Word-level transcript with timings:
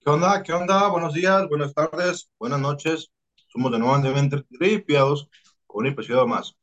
¿Qué 0.00 0.10
onda? 0.10 0.42
¿Qué 0.42 0.52
onda? 0.52 0.88
Buenos 0.88 1.12
días, 1.12 1.48
buenas 1.48 1.74
tardes, 1.74 2.30
buenas 2.38 2.60
noches. 2.60 3.10
Somos 3.48 3.72
de 3.72 3.78
nuevo 3.78 3.98
nuevamente 3.98 4.42
tripiados 4.58 5.28
con 5.66 5.84
un 5.84 5.92
episodio 5.92 6.26
más. 6.26 6.54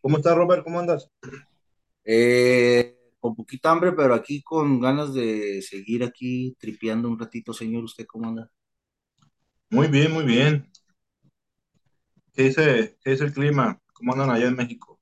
¿Cómo 0.00 0.16
estás, 0.16 0.34
Robert? 0.34 0.64
¿Cómo 0.64 0.80
andas? 0.80 1.08
Eh, 2.04 2.96
con 3.20 3.36
poquita 3.36 3.70
hambre, 3.70 3.92
pero 3.92 4.14
aquí 4.14 4.42
con 4.42 4.80
ganas 4.80 5.12
de 5.14 5.62
seguir 5.62 6.02
aquí 6.02 6.56
tripeando 6.58 7.08
un 7.08 7.18
ratito, 7.18 7.52
señor. 7.52 7.84
¿Usted 7.84 8.06
cómo 8.06 8.28
anda? 8.28 8.50
Muy 9.70 9.88
bien, 9.88 10.12
muy 10.12 10.24
bien. 10.24 10.68
¿Qué 12.32 12.44
dice, 12.44 12.98
qué 13.04 13.10
dice 13.10 13.24
el 13.24 13.32
clima? 13.32 13.80
¿Cómo 13.92 14.12
andan 14.12 14.30
allá 14.30 14.46
en 14.46 14.56
México? 14.56 14.98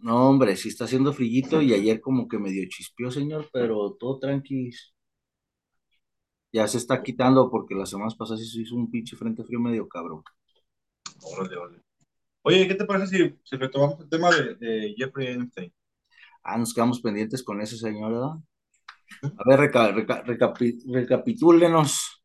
No, 0.00 0.28
hombre, 0.28 0.56
sí 0.56 0.68
está 0.68 0.84
haciendo 0.84 1.12
frillito 1.12 1.62
y 1.62 1.72
ayer 1.72 2.00
como 2.00 2.28
que 2.28 2.38
medio 2.38 2.68
chispeó, 2.68 3.10
señor, 3.10 3.48
pero 3.52 3.96
todo 3.98 4.18
tranqui. 4.18 4.70
Ya 6.52 6.66
se 6.68 6.78
está 6.78 7.02
quitando 7.02 7.50
porque 7.50 7.74
las 7.74 7.90
semanas 7.90 8.14
pasadas 8.14 8.50
se 8.50 8.60
hizo 8.60 8.74
un 8.76 8.90
pinche 8.90 9.16
frente 9.16 9.44
frío 9.44 9.60
medio 9.60 9.88
cabrón. 9.88 10.22
Órale, 11.22 11.56
órale. 11.56 11.82
Oye, 12.42 12.68
¿qué 12.68 12.74
te 12.74 12.84
parece 12.86 13.16
si, 13.16 13.40
si 13.44 13.56
retomamos 13.56 14.00
el 14.00 14.08
tema 14.08 14.30
de, 14.30 14.54
de 14.56 14.94
Jeffrey 14.96 15.28
Einstein? 15.28 15.72
Ah, 16.42 16.58
nos 16.58 16.72
quedamos 16.74 17.00
pendientes 17.00 17.42
con 17.42 17.60
eso, 17.60 17.76
señor, 17.76 18.12
¿verdad? 18.12 18.36
A 19.40 19.42
ver, 19.48 19.58
reca- 19.60 19.92
reca- 19.92 20.24
recapi- 20.24 20.82
recapitúlenos. 20.92 22.22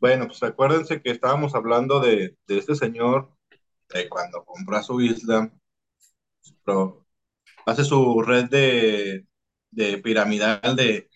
Bueno, 0.00 0.26
pues 0.26 0.42
acuérdense 0.42 1.02
que 1.02 1.10
estábamos 1.10 1.54
hablando 1.54 2.00
de, 2.00 2.36
de 2.46 2.58
este 2.58 2.74
señor 2.74 3.32
de 3.92 4.08
cuando 4.08 4.44
compró 4.44 4.82
su 4.82 5.00
isla, 5.00 5.52
pero 6.64 7.06
hace 7.66 7.84
su 7.84 8.22
red 8.22 8.46
de, 8.50 9.26
de 9.70 9.98
piramidal 9.98 10.76
de, 10.76 11.10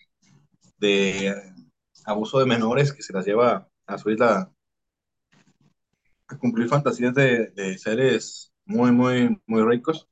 de 0.79 1.52
abuso 2.05 2.39
de 2.39 2.45
menores 2.45 2.93
que 2.93 3.03
se 3.03 3.13
las 3.13 3.25
lleva 3.25 3.67
a 3.85 3.97
su 3.97 4.09
isla 4.11 4.51
a 6.27 6.37
cumplir 6.37 6.67
fantasías 6.67 7.13
de, 7.13 7.47
de 7.51 7.77
seres 7.77 8.53
muy, 8.65 8.91
muy, 8.91 9.41
muy 9.45 9.61
ricos. 9.63 10.07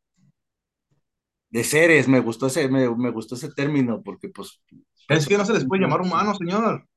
De 1.50 1.64
seres, 1.64 2.08
me 2.08 2.20
gustó 2.20 2.48
ese, 2.48 2.70
me, 2.70 2.90
me 2.96 3.12
gustó 3.12 3.36
ese 3.36 3.52
término 3.52 4.02
porque 4.02 4.30
pues 4.30 4.62
Es 5.10 5.28
que 5.28 5.38
no 5.38 5.46
se 5.46 5.54
les 5.54 5.66
puede 5.66 5.82
llamar 5.82 6.02
humanos, 6.02 6.38
señor. 6.38 6.88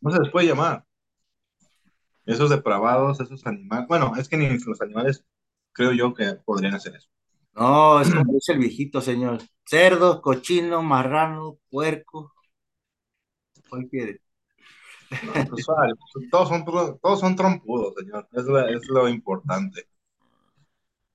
No 0.00 0.10
se 0.10 0.20
les 0.20 0.30
puede 0.30 0.46
llamar. 0.46 0.84
Esos 2.24 2.50
depravados, 2.50 3.20
esos 3.20 3.44
animales. 3.46 3.88
Bueno, 3.88 4.12
es 4.16 4.28
que 4.28 4.36
ni 4.36 4.48
los 4.58 4.80
animales 4.80 5.24
creo 5.72 5.92
yo 5.92 6.14
que 6.14 6.34
podrían 6.44 6.74
hacer 6.74 6.94
eso. 6.94 7.08
No, 7.54 8.00
es 8.00 8.10
como 8.10 8.34
dice 8.34 8.52
el 8.52 8.58
viejito, 8.60 9.00
señor. 9.00 9.40
Cerdo, 9.66 10.22
cochino, 10.22 10.82
marrano, 10.82 11.58
puerco. 11.70 12.32
¿Cuál 13.68 13.88
quiere? 13.88 14.20
Todos, 16.30 16.48
son, 16.48 16.64
todos 17.00 17.20
son 17.20 17.36
trompudos, 17.36 17.94
señor. 17.98 18.28
Es 18.32 18.44
lo, 18.44 18.68
es 18.68 18.88
lo 18.88 19.08
importante. 19.08 19.86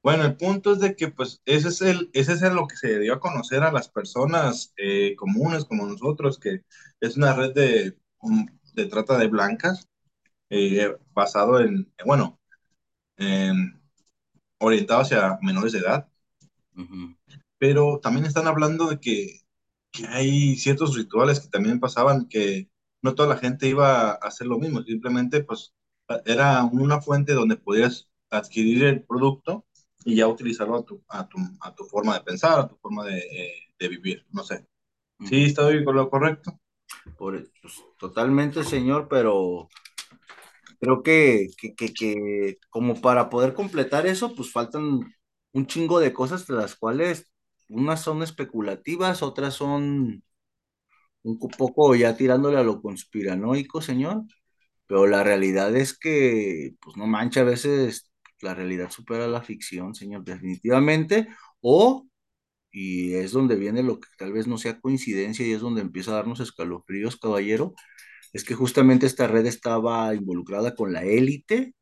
Bueno, 0.02 0.26
el 0.26 0.36
punto 0.36 0.74
es 0.74 0.80
de 0.80 0.96
que, 0.96 1.08
pues, 1.10 1.42
ese 1.46 1.70
es 1.70 1.82
el, 1.82 2.10
ese 2.14 2.34
es 2.34 2.42
en 2.42 2.56
lo 2.56 2.68
que 2.68 2.76
se 2.76 3.00
dio 3.00 3.14
a 3.14 3.20
conocer 3.22 3.64
a 3.64 3.72
las 3.72 3.88
personas 3.88 4.74
eh, 4.76 5.16
comunes 5.16 5.64
como 5.64 5.86
nosotros, 5.86 6.38
que 6.40 6.64
es 7.00 7.16
una 7.16 7.34
red 7.34 7.54
de, 7.54 7.98
um, 8.20 8.46
de 8.74 8.86
trata 8.88 9.18
de 9.18 9.28
blancas, 9.28 9.88
eh, 10.50 10.96
basado 11.14 11.60
en, 11.62 11.92
bueno, 12.06 12.40
en- 13.18 13.82
orientado 14.60 15.02
hacia 15.02 15.40
menores 15.42 15.74
de 15.74 15.80
edad, 15.80 16.10
Ujú. 16.76 17.16
pero 17.58 18.00
también 18.02 18.26
están 18.26 18.48
hablando 18.48 18.88
de 18.88 19.00
que, 19.00 19.42
que 19.92 20.08
hay 20.08 20.56
ciertos 20.58 20.96
rituales 20.96 21.40
que 21.40 21.50
también 21.50 21.80
pasaban, 21.80 22.28
que 22.28 22.70
no 23.04 23.16
toda 23.16 23.30
la 23.30 23.38
gente 23.38 23.68
iba 23.70 24.12
a 24.12 24.14
hacer 24.16 24.48
lo 24.48 24.60
mismo, 24.60 24.84
simplemente, 24.84 25.44
pues, 25.44 25.74
era 26.26 26.64
una 26.66 27.02
fuente 27.02 27.34
donde 27.34 27.58
podías 27.58 28.10
adquirir 28.32 28.84
el 28.86 29.04
producto 29.04 29.66
y 30.06 30.18
ya 30.18 30.28
utilizarlo 30.28 30.78
a 30.78 30.86
tu, 30.86 31.04
a 31.10 31.28
tu, 31.30 31.38
a 31.62 31.76
tu 31.76 31.86
forma 31.86 32.16
de 32.16 32.22
pensar, 32.26 32.60
a 32.60 32.68
tu 32.68 32.76
forma 32.78 33.06
de, 33.06 33.20
eh, 33.20 33.54
de 33.80 33.88
vivir, 33.90 34.26
no 34.32 34.44
sé. 34.44 34.68
¿Sí 35.24 35.46
estoy 35.46 35.84
con 35.86 35.96
lo 35.98 36.10
correcto? 36.10 36.60
Por- 37.18 37.50
pues, 37.62 37.74
totalmente, 37.98 38.64
señor, 38.64 39.08
pero 39.10 39.68
creo 40.80 41.04
que, 41.04 41.48
que, 41.58 41.76
que, 41.76 41.94
que 41.94 42.58
como 42.70 43.02
para 43.02 43.30
poder 43.30 43.54
completar 43.54 44.06
eso, 44.08 44.36
pues 44.36 44.52
faltan 44.52 45.02
un 45.54 45.68
chingo 45.68 46.00
de 46.00 46.14
cosas 46.14 46.48
de 46.48 46.56
las 46.56 46.76
cuales 46.76 47.32
unas 47.70 48.02
son 48.02 48.24
especulativas, 48.24 49.24
otras 49.24 49.54
son 49.56 50.24
un 51.24 51.40
poco 51.40 51.96
ya 51.96 52.16
tirándole 52.18 52.58
a 52.58 52.64
lo 52.64 52.82
conspiranoico, 52.82 53.82
señor, 53.82 54.24
pero 54.88 55.08
la 55.08 55.24
realidad 55.24 55.76
es 55.76 55.98
que, 55.98 56.76
pues 56.82 56.98
no 56.98 57.08
mancha, 57.08 57.42
a 57.42 57.44
veces 57.46 58.12
la 58.42 58.54
realidad 58.56 58.92
supera 58.92 59.28
la 59.28 59.42
ficción, 59.42 59.96
señor, 59.96 60.24
definitivamente, 60.24 61.28
o, 61.62 62.08
y 62.72 63.16
es 63.16 63.32
donde 63.34 63.56
viene 63.56 63.84
lo 63.84 64.00
que 64.00 64.10
tal 64.18 64.34
vez 64.34 64.48
no 64.48 64.58
sea 64.58 64.80
coincidencia 64.82 65.46
y 65.48 65.54
es 65.54 65.62
donde 65.62 65.82
empieza 65.82 66.12
a 66.12 66.16
darnos 66.16 66.40
escalofríos, 66.42 67.18
caballero, 67.18 67.74
es 68.34 68.44
que 68.46 68.56
justamente 68.56 69.06
esta 69.08 69.28
red 69.28 69.46
estaba 69.46 70.14
involucrada 70.16 70.76
con 70.76 70.94
la 70.94 71.04
élite 71.04 71.76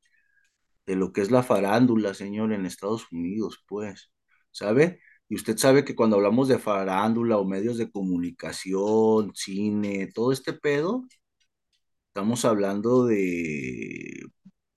de 0.85 0.95
lo 0.95 1.13
que 1.13 1.21
es 1.21 1.31
la 1.31 1.43
farándula, 1.43 2.13
señor, 2.13 2.53
en 2.53 2.65
Estados 2.65 3.11
Unidos, 3.11 3.63
pues, 3.67 4.11
¿sabe? 4.51 4.99
Y 5.31 5.35
usted 5.35 5.57
sabe 5.57 5.85
que 5.85 5.95
cuando 5.95 6.17
hablamos 6.17 6.49
de 6.49 6.59
farándula 6.59 7.37
o 7.37 7.45
medios 7.45 7.77
de 7.77 7.89
comunicación, 7.89 9.31
cine, 9.33 10.11
todo 10.13 10.33
este 10.33 10.51
pedo, 10.51 11.05
estamos 12.07 12.43
hablando 12.45 13.05
de 13.05 14.25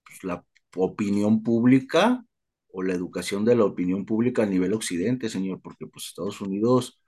pues, 0.05 0.25
la 0.25 0.45
opinión 0.77 1.43
pública 1.43 2.25
o 2.69 2.83
la 2.85 2.95
educación 2.95 3.45
de 3.45 3.57
la 3.57 3.65
opinión 3.65 4.07
pública 4.07 4.45
a 4.45 4.47
nivel 4.47 4.75
occidente, 4.75 5.29
señor, 5.29 5.61
porque 5.63 5.87
pues 5.89 6.07
Estados 6.07 6.41
Unidos, 6.41 7.01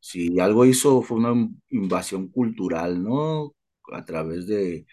si 0.00 0.40
algo 0.40 0.64
hizo, 0.66 1.02
fue 1.02 1.18
una 1.18 1.48
invasión 1.70 2.28
cultural, 2.28 3.02
¿no? 3.02 3.54
A 3.92 4.04
través 4.04 4.46
de 4.48 4.86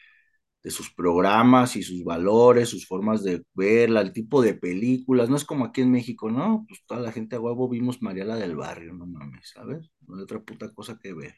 de 0.65 0.71
sus 0.71 0.91
programas 0.91 1.75
y 1.75 1.83
sus 1.83 2.03
valores, 2.03 2.69
sus 2.69 2.87
formas 2.87 3.23
de 3.23 3.43
verla, 3.53 4.01
el 4.01 4.11
tipo 4.11 4.41
de 4.41 4.55
películas. 4.55 5.29
No 5.29 5.35
es 5.35 5.45
como 5.45 5.65
aquí 5.65 5.81
en 5.81 5.91
México, 5.91 6.31
¿no? 6.31 6.65
Pues 6.67 6.81
toda 6.87 7.01
la 7.01 7.11
gente 7.11 7.35
a 7.35 7.39
huevo 7.39 7.69
vimos 7.69 8.01
Mariela 8.01 8.35
del 8.35 8.55
Barrio, 8.55 8.91
no 8.93 9.05
mames, 9.05 9.51
¿sabes? 9.53 9.91
No 10.07 10.15
hay 10.15 10.23
otra 10.23 10.41
puta 10.43 10.73
cosa 10.73 10.97
que 10.97 11.13
ver. 11.13 11.35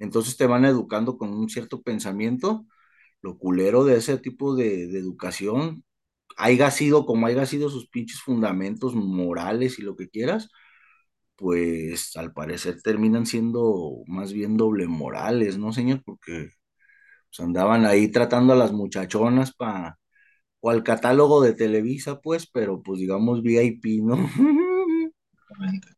Entonces 0.00 0.36
te 0.36 0.46
van 0.46 0.64
educando 0.64 1.16
con 1.16 1.30
un 1.30 1.48
cierto 1.48 1.82
pensamiento. 1.82 2.66
Lo 3.22 3.38
culero 3.38 3.84
de 3.84 3.98
ese 3.98 4.18
tipo 4.18 4.56
de, 4.56 4.88
de 4.88 4.98
educación, 4.98 5.84
haya 6.36 6.70
sido 6.72 7.06
como 7.06 7.26
haya 7.28 7.46
sido 7.46 7.70
sus 7.70 7.88
pinches 7.88 8.20
fundamentos 8.20 8.94
morales 8.96 9.78
y 9.78 9.82
lo 9.82 9.96
que 9.96 10.08
quieras, 10.10 10.50
pues 11.36 12.16
al 12.16 12.32
parecer 12.32 12.82
terminan 12.82 13.26
siendo 13.26 14.02
más 14.08 14.32
bien 14.32 14.56
doble 14.56 14.88
morales, 14.88 15.58
¿no, 15.58 15.72
señor? 15.72 16.02
Porque 16.04 16.50
pues, 17.36 17.40
andaban 17.46 17.86
ahí 17.86 18.10
tratando 18.10 18.52
a 18.52 18.56
las 18.56 18.72
muchachonas 18.72 19.54
para 19.54 19.98
o 20.60 20.70
al 20.70 20.82
catálogo 20.84 21.42
de 21.42 21.54
Televisa, 21.54 22.20
pues, 22.20 22.48
pero 22.50 22.82
pues 22.82 23.00
digamos 23.00 23.42
VIP, 23.42 24.02
¿no? 24.02 24.16
Exactamente. 25.32 25.88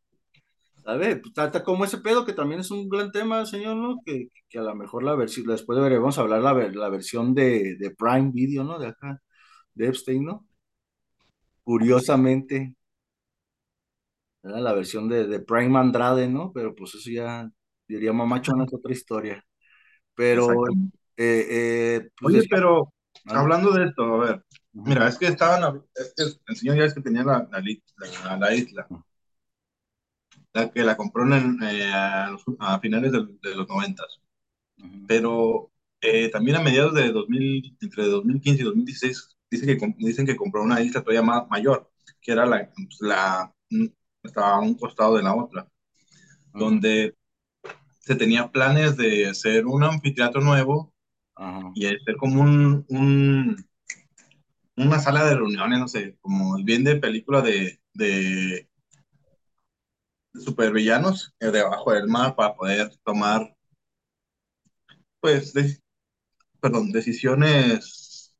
¿Sabe? 0.83 1.17
Pues 1.17 1.33
trata 1.33 1.63
como 1.63 1.85
ese 1.85 1.99
pedo 1.99 2.25
que 2.25 2.33
también 2.33 2.61
es 2.61 2.71
un 2.71 2.89
gran 2.89 3.11
tema, 3.11 3.45
señor, 3.45 3.75
¿no? 3.77 4.01
Que, 4.05 4.29
que 4.49 4.59
a 4.59 4.63
lo 4.63 4.75
mejor 4.75 5.03
la 5.03 5.15
versión, 5.15 5.47
después 5.47 5.77
deberíamos 5.77 6.17
hablar 6.17 6.41
la, 6.41 6.53
ver- 6.53 6.75
la 6.75 6.89
versión 6.89 7.35
de, 7.35 7.75
de 7.77 7.91
Prime 7.91 8.31
Video, 8.33 8.63
¿no? 8.63 8.79
De 8.79 8.87
acá, 8.87 9.21
de 9.75 9.87
Epstein, 9.89 10.25
¿no? 10.25 10.47
Curiosamente, 11.63 12.57
era 14.43 14.59
la 14.59 14.73
versión 14.73 15.09
de, 15.09 15.27
de 15.27 15.39
Prime 15.41 15.77
Andrade, 15.79 16.27
¿no? 16.27 16.51
Pero 16.53 16.75
pues 16.75 16.95
eso 16.95 17.09
ya, 17.11 17.49
diría 17.87 18.13
mamachona, 18.13 18.65
es 18.65 18.73
otra 18.73 18.91
historia. 18.93 19.43
Pero. 20.15 20.63
Eh, 21.17 21.47
eh, 21.97 22.09
pues 22.19 22.33
Oye, 22.33 22.43
decía, 22.43 22.57
pero 22.57 22.93
hablando 23.25 23.71
de 23.71 23.85
esto, 23.85 24.03
a 24.03 24.17
ver, 24.25 24.45
mira, 24.73 25.07
es 25.07 25.17
que 25.17 25.27
estaban, 25.27 25.83
es 25.95 26.13
que 26.15 26.23
el 26.47 26.55
señor 26.55 26.77
ya 26.77 26.85
es 26.85 26.93
que 26.93 27.01
tenía 27.01 27.23
la, 27.23 27.47
la, 27.51 27.61
la- 28.25 28.37
la 28.37 28.53
isla, 28.55 28.87
la 30.53 30.71
que 30.71 30.83
la 30.83 30.97
compró 30.97 31.23
en, 31.35 31.61
eh, 31.63 31.91
a, 31.93 32.29
los- 32.31 32.43
a 32.59 32.79
finales 32.79 33.11
del- 33.11 33.39
de, 33.41 33.55
los 33.55 33.67
noventas, 33.69 34.19
ujú, 34.77 35.07
pero 35.07 35.71
eh, 36.01 36.29
también 36.31 36.57
a 36.57 36.61
mediados 36.61 36.93
de 36.95 37.11
2000, 37.11 37.77
entre 37.81 38.05
2015 38.07 38.61
y 38.63 38.65
2016, 38.65 39.37
dice 39.51 39.65
que, 39.77 39.95
dicen 39.99 40.25
que 40.25 40.35
compró 40.37 40.63
una 40.63 40.81
isla 40.81 41.01
todavía 41.01 41.23
más 41.23 41.49
mayor, 41.49 41.91
que 42.21 42.31
era 42.33 42.45
la, 42.45 42.71
la, 43.01 43.53
estaba 44.23 44.55
a 44.55 44.59
un 44.61 44.75
costado 44.77 45.17
de 45.17 45.23
la 45.23 45.35
otra, 45.35 45.67
donde 46.53 47.15
se 47.99 48.15
tenía 48.15 48.51
planes 48.51 48.97
de 48.97 49.27
hacer 49.27 49.65
un 49.67 49.83
anfiteatro 49.83 50.41
nuevo 50.41 50.93
ajá, 51.37 51.73
y 51.73 51.85
hacer 51.87 52.17
como 52.17 52.41
un, 52.41 52.85
un 52.89 53.57
una 54.77 54.99
sala 54.99 55.25
de 55.25 55.35
reuniones, 55.35 55.79
no 55.79 55.87
sé, 55.87 56.17
como 56.21 56.55
bien 56.63 56.83
de 56.83 56.95
película 56.97 57.41
de, 57.41 57.79
de, 57.93 58.69
de 60.33 60.41
supervillanos 60.41 61.33
eh, 61.41 61.47
debajo 61.51 61.91
del 61.91 62.07
mar 62.07 62.33
para 62.35 62.55
poder 62.55 62.89
tomar, 63.03 63.53
pues, 65.19 65.53
de- 65.53 65.77
perdón, 66.61 66.91
decisiones 66.91 68.35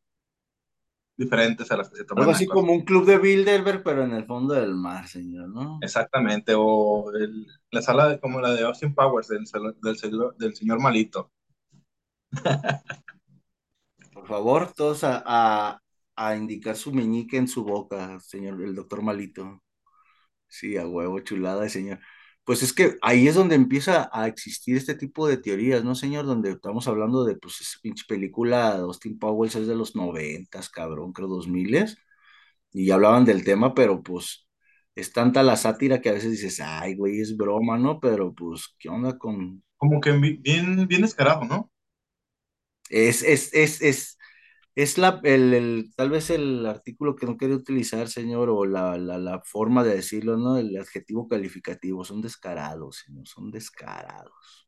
diferentes 1.18 1.70
a 1.72 1.78
las 1.78 1.90
que 1.90 1.98
se 1.98 2.06
Algo 2.16 2.32
toman 2.32 2.32
así 2.32 2.48
actualmente. 2.48 2.50
como 2.50 2.74
un 2.74 2.84
club 2.84 3.06
de 3.06 3.18
Bilderberg, 3.18 3.82
pero 3.82 4.04
en 4.04 4.12
el 4.12 4.26
fondo 4.26 4.54
del 4.56 4.76
mar, 4.76 5.08
señor, 5.08 5.48
¿no? 5.48 5.88
Exactamente, 5.88 6.54
o 6.56 7.12
el- 7.14 7.48
la 7.72 7.82
sala 7.82 8.10
de- 8.10 8.20
como 8.20 8.40
la 8.42 8.54
de 8.54 8.64
Austin 8.64 8.94
Powers, 8.96 9.28
del, 9.28 9.44
del, 9.82 9.98
del 10.38 10.56
señor 10.56 10.80
malito. 10.80 11.32
Por 14.14 14.28
favor, 14.28 14.74
todos 14.74 15.04
a, 15.04 15.24
a, 15.26 15.80
a 16.16 16.36
indicar 16.36 16.76
su 16.76 16.92
meñique 16.94 17.38
en 17.38 17.48
su 17.48 17.64
boca, 17.64 18.20
señor, 18.20 18.62
el 18.64 18.76
doctor 18.76 19.02
malito. 19.02 19.62
Sí, 20.48 20.78
a 20.78 20.88
huevo, 20.88 21.20
chulada, 21.22 21.68
señor. 21.70 22.00
Pues 22.46 22.64
es 22.64 22.74
que 22.74 22.98
ahí 23.02 23.28
es 23.28 23.36
donde 23.36 23.56
empieza 23.56 24.10
a 24.14 24.28
existir 24.28 24.78
este 24.78 24.96
tipo 24.96 25.28
de 25.28 25.38
teorías, 25.38 25.84
¿no, 25.84 25.96
señor? 25.96 26.26
Donde 26.26 26.52
estamos 26.52 26.88
hablando 26.88 27.26
de, 27.26 27.36
pues, 27.38 27.62
esa 27.62 27.80
pinche 27.82 28.06
película 28.08 28.76
de 28.76 28.82
Austin 28.84 29.20
Powers 29.20 29.56
es 29.56 29.68
de 29.68 29.76
los 29.76 29.96
noventas, 29.96 30.70
cabrón, 30.70 31.14
creo 31.14 31.28
dos 31.28 31.48
miles, 31.48 31.98
y 32.74 32.88
ya 32.88 32.96
hablaban 32.96 33.26
del 33.26 33.44
tema, 33.46 33.74
pero 33.76 34.04
pues 34.04 34.48
es 34.96 35.14
tanta 35.14 35.44
la 35.44 35.58
sátira 35.58 36.02
que 36.02 36.10
a 36.10 36.14
veces 36.14 36.32
dices, 36.32 36.62
ay, 36.64 36.96
güey, 36.96 37.22
es 37.22 37.38
broma, 37.38 37.78
¿no? 37.80 38.00
Pero 38.00 38.34
pues, 38.34 38.76
¿qué 38.80 38.90
onda 38.90 39.18
con...? 39.18 39.64
Como 39.78 40.00
que 40.02 40.12
bi- 40.12 40.38
bien, 40.38 40.88
bien 40.88 41.02
descarado, 41.02 41.44
¿no? 41.46 41.72
Es, 42.89 43.24
es, 43.24 43.54
es, 43.54 43.81
es, 43.81 44.18
es 44.75 44.98
la, 44.98 45.22
el, 45.24 45.54
el- 45.54 45.92
tal 45.95 46.10
vez 46.12 46.30
el 46.30 46.66
artículo 46.66 47.16
que 47.16 47.25
no 47.28 47.38
quería 47.38 47.56
utilizar, 47.57 48.10
señor, 48.10 48.50
o 48.50 48.66
la, 48.66 48.98
la, 48.98 49.18
la 49.19 49.42
forma 49.44 49.84
de 49.84 49.95
decirlo, 49.95 50.38
¿no? 50.38 50.57
El 50.57 50.78
adjetivo 50.78 51.28
calificativo, 51.28 52.06
son 52.06 52.22
descarados, 52.22 53.04
señor, 53.06 53.28
son 53.28 53.51
descarados. 53.51 54.68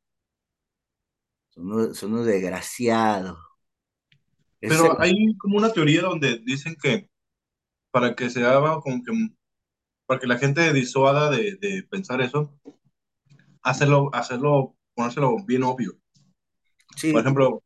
Son 1.53 1.93
son 1.95 2.13
unos 2.13 2.25
desgraciados. 2.25 3.37
Pero 4.65 4.99
hay 5.01 5.35
como 5.37 5.57
una 5.57 5.71
teoría 5.73 6.01
donde 6.01 6.39
dicen 6.45 6.75
que 6.81 7.09
para 7.91 8.15
que 8.15 8.29
se 8.29 8.45
haga 8.45 8.79
como 8.81 9.03
que, 9.03 9.11
para 10.07 10.19
que 10.19 10.27
la 10.27 10.37
gente 10.39 10.73
disuada 10.73 11.29
de, 11.31 11.57
de 11.57 11.83
pensar 11.89 12.21
eso, 12.21 12.59
hacerlo, 13.61 14.09
hacerlo, 14.13 14.75
ponérselo 14.95 15.37
bien 15.45 15.63
obvio. 15.63 15.93
Por 17.09 17.21
sí, 17.21 17.21
ejemplo, 17.21 17.63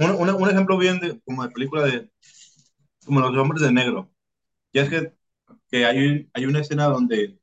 un, 0.00 0.10
un, 0.12 0.30
un 0.30 0.50
ejemplo 0.50 0.78
bien 0.78 1.00
de, 1.00 1.20
como 1.22 1.44
de 1.44 1.50
película 1.50 1.84
de, 1.84 2.10
como 3.06 3.20
los 3.20 3.36
hombres 3.38 3.62
de 3.62 3.72
negro. 3.72 4.10
Y 4.72 4.80
es 4.80 4.90
que, 4.90 5.14
que 5.70 5.86
hay, 5.86 6.30
hay 6.34 6.46
una 6.46 6.60
escena 6.60 6.86
donde 6.86 7.40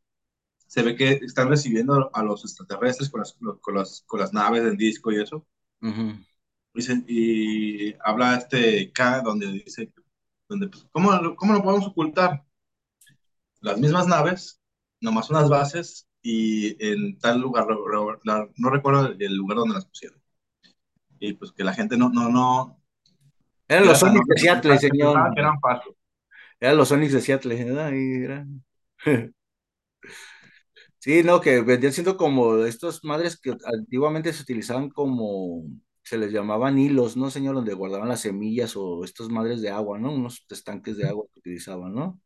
se 0.67 0.83
ve 0.83 0.95
que 0.97 1.11
están 1.13 1.49
recibiendo 1.49 2.11
a 2.15 2.23
los 2.23 2.43
extraterrestres 2.45 3.09
con 3.11 3.21
las, 3.21 3.33
con 3.61 3.75
las, 3.75 4.03
con 4.07 4.21
las 4.21 4.33
naves 4.33 4.63
en 4.63 4.77
disco 4.77 5.11
y 5.11 5.21
eso. 5.21 5.47
ujú. 5.81 6.23
Y, 6.73 6.81
se- 6.81 7.03
y 7.07 7.95
habla 8.03 8.35
este 8.37 8.91
K 8.91 9.21
donde 9.21 9.47
dice, 9.51 9.91
donde, 10.49 10.67
pues, 10.69 10.85
¿cómo, 10.91 11.35
¿cómo 11.35 11.53
lo 11.53 11.63
podemos 11.63 11.87
ocultar? 11.87 12.45
Las 13.61 13.79
mismas 13.79 14.07
naves, 14.07 14.61
nomás 15.01 15.29
unas 15.31 15.49
bases 15.49 16.07
y 16.21 16.77
en 16.85 17.17
tal 17.19 17.41
lugar, 17.41 17.65
no 17.65 18.69
recuerdo 18.69 19.07
el 19.07 19.35
lugar 19.35 19.57
donde 19.57 19.73
las 19.75 19.85
pusieron. 19.85 20.21
Y 21.25 21.31
pues 21.35 21.53
que 21.53 21.63
la 21.63 21.73
gente 21.73 21.95
no, 21.95 22.09
no, 22.09 22.27
no, 22.27 22.81
Eran 23.69 23.83
era 23.83 23.91
los 23.91 23.99
Sonics 23.99 24.27
de 24.27 24.41
Seattle, 24.41 24.77
señor. 24.77 25.31
eran 25.37 25.57
falsos. 25.61 25.95
Eran 26.59 26.75
los 26.75 26.89
Sonics 26.89 27.13
de 27.13 27.21
Seattle, 27.21 27.63
¿verdad? 27.63 27.93
Eran. 27.93 28.63
Sí, 30.99 31.21
no, 31.21 31.41
que 31.41 31.59
vendrían 31.61 31.91
siendo 31.91 32.15
como 32.15 32.63
estas 32.63 33.03
madres 33.03 33.37
que 33.37 33.53
antiguamente 33.65 34.31
se 34.31 34.41
utilizaban 34.41 34.89
como, 34.89 35.65
se 36.01 36.17
les 36.17 36.31
llamaban 36.31 36.79
hilos, 36.79 37.17
¿no, 37.17 37.29
señor? 37.29 37.55
Donde 37.55 37.73
guardaban 37.73 38.07
las 38.07 38.21
semillas 38.21 38.75
o 38.77 39.03
estas 39.03 39.27
madres 39.27 39.61
de 39.61 39.69
agua, 39.69 39.99
¿no? 39.99 40.13
Unos 40.13 40.45
estanques 40.49 40.95
de 40.95 41.07
agua 41.09 41.25
que 41.33 41.39
utilizaban, 41.39 41.93
¿no? 41.93 42.21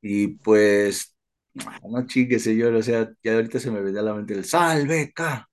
Y 0.00 0.28
pues, 0.28 1.14
no 1.54 2.06
chingue, 2.06 2.38
señor, 2.38 2.74
o 2.74 2.82
sea, 2.82 3.10
ya 3.22 3.34
ahorita 3.34 3.60
se 3.60 3.70
me 3.70 3.80
venía 3.82 4.00
a 4.00 4.04
la 4.04 4.14
mente 4.14 4.34
el 4.34 4.44
Salveca. 4.44 5.48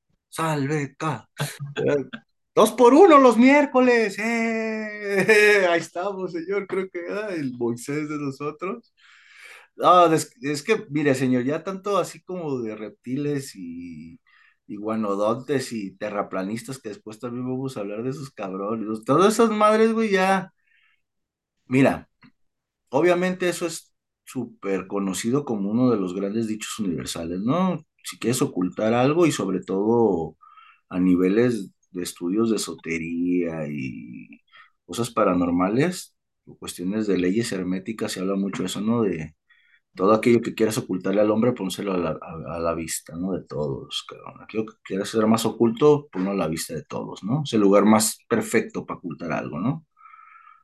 Eh, 1.75 2.05
Dos 2.55 2.71
por 2.73 2.93
uno 2.93 3.19
los 3.19 3.37
miércoles, 3.37 4.17
¡eh! 4.19 5.65
Ahí 5.69 5.79
estamos, 5.79 6.33
señor, 6.33 6.67
creo 6.67 6.89
que 6.91 6.99
ah, 7.09 7.29
el 7.35 7.53
Moisés 7.57 8.09
de 8.09 8.17
nosotros. 8.17 8.93
No, 9.75 10.11
es, 10.13 10.31
es 10.41 10.63
que, 10.63 10.85
mire, 10.89 11.15
señor, 11.15 11.43
ya 11.45 11.63
tanto 11.63 11.97
así 11.97 12.21
como 12.23 12.59
de 12.61 12.75
reptiles 12.75 13.53
y, 13.55 14.19
y 14.67 14.75
guanodontes 14.77 15.71
y 15.73 15.97
terraplanistas, 15.97 16.79
que 16.79 16.89
después 16.89 17.19
también 17.19 17.45
vamos 17.47 17.77
a 17.77 17.81
hablar 17.81 18.03
de 18.03 18.11
esos 18.11 18.31
cabrones. 18.31 19.03
Todas 19.05 19.33
esas 19.35 19.51
madres, 19.51 19.93
güey, 19.93 20.11
ya. 20.11 20.53
Mira, 21.67 22.09
obviamente 22.89 23.49
eso 23.49 23.67
es 23.67 23.93
súper 24.25 24.87
conocido 24.87 25.45
como 25.45 25.71
uno 25.71 25.91
de 25.91 25.97
los 25.97 26.15
grandes 26.15 26.47
dichos 26.47 26.79
universales, 26.79 27.41
¿no? 27.41 27.85
Si 28.03 28.19
quieres 28.19 28.41
ocultar 28.41 28.93
algo 28.93 29.25
y 29.27 29.31
sobre 29.31 29.61
todo 29.61 30.37
a 30.89 30.99
niveles 30.99 31.71
de 31.91 32.03
estudios 32.03 32.49
de 32.49 32.57
esotería 32.57 33.67
y 33.69 34.41
cosas 34.85 35.11
paranormales, 35.11 36.15
o 36.45 36.57
cuestiones 36.57 37.07
de 37.07 37.17
leyes 37.17 37.51
herméticas, 37.51 38.11
se 38.13 38.21
habla 38.21 38.35
mucho 38.35 38.63
de 38.63 38.67
eso, 38.67 38.81
¿no? 38.81 39.03
De 39.03 39.35
todo 39.95 40.13
aquello 40.13 40.41
que 40.41 40.55
quieras 40.55 40.77
ocultarle 40.77 41.21
al 41.21 41.31
hombre, 41.31 41.53
pónselo 41.53 41.93
a 41.93 41.97
la, 41.97 42.11
a- 42.21 42.59
la 42.59 42.73
vista, 42.75 43.15
¿no? 43.17 43.33
De 43.33 43.43
todos, 43.45 44.05
cabrón. 44.07 44.41
Aquello 44.43 44.65
que 44.65 44.73
quieras 44.83 45.09
ser 45.09 45.27
más 45.27 45.45
oculto, 45.45 46.07
ponlo 46.11 46.31
a 46.31 46.35
la 46.35 46.47
vista 46.47 46.73
de 46.75 46.83
todos, 46.85 47.23
¿no? 47.23 47.43
Es 47.45 47.53
el 47.53 47.61
lugar 47.61 47.85
más 47.85 48.19
perfecto 48.29 48.85
para 48.85 48.99
ocultar 48.99 49.31
algo, 49.33 49.59
¿no? 49.59 49.85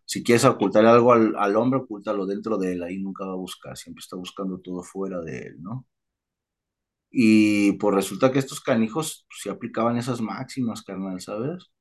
Si 0.06 0.24
quieres 0.24 0.46
ocultar 0.46 0.86
algo 0.86 1.14
al, 1.14 1.36
al 1.38 1.56
hombre, 1.58 1.80
ocúltalo 1.82 2.26
dentro 2.26 2.58
de 2.58 2.74
él, 2.74 2.84
ahí 2.84 2.98
nunca 3.00 3.26
va 3.26 3.34
a 3.34 3.36
buscar, 3.36 3.78
siempre 3.78 4.02
está 4.02 4.16
buscando 4.16 4.60
todo 4.60 4.84
fuera 4.84 5.22
de 5.22 5.40
él, 5.48 5.62
¿no? 5.62 5.86
Y 7.10 7.74
pues 7.74 7.96
resulta 7.96 8.31
que 8.31 8.40
estos 8.40 8.62
canijos 8.62 9.25
pues, 9.30 9.42
se 9.44 9.50
aplicaban 9.50 9.98
esas 9.98 10.22
máximas, 10.22 10.84
carnal, 10.84 11.22
¿sabes? 11.22 11.72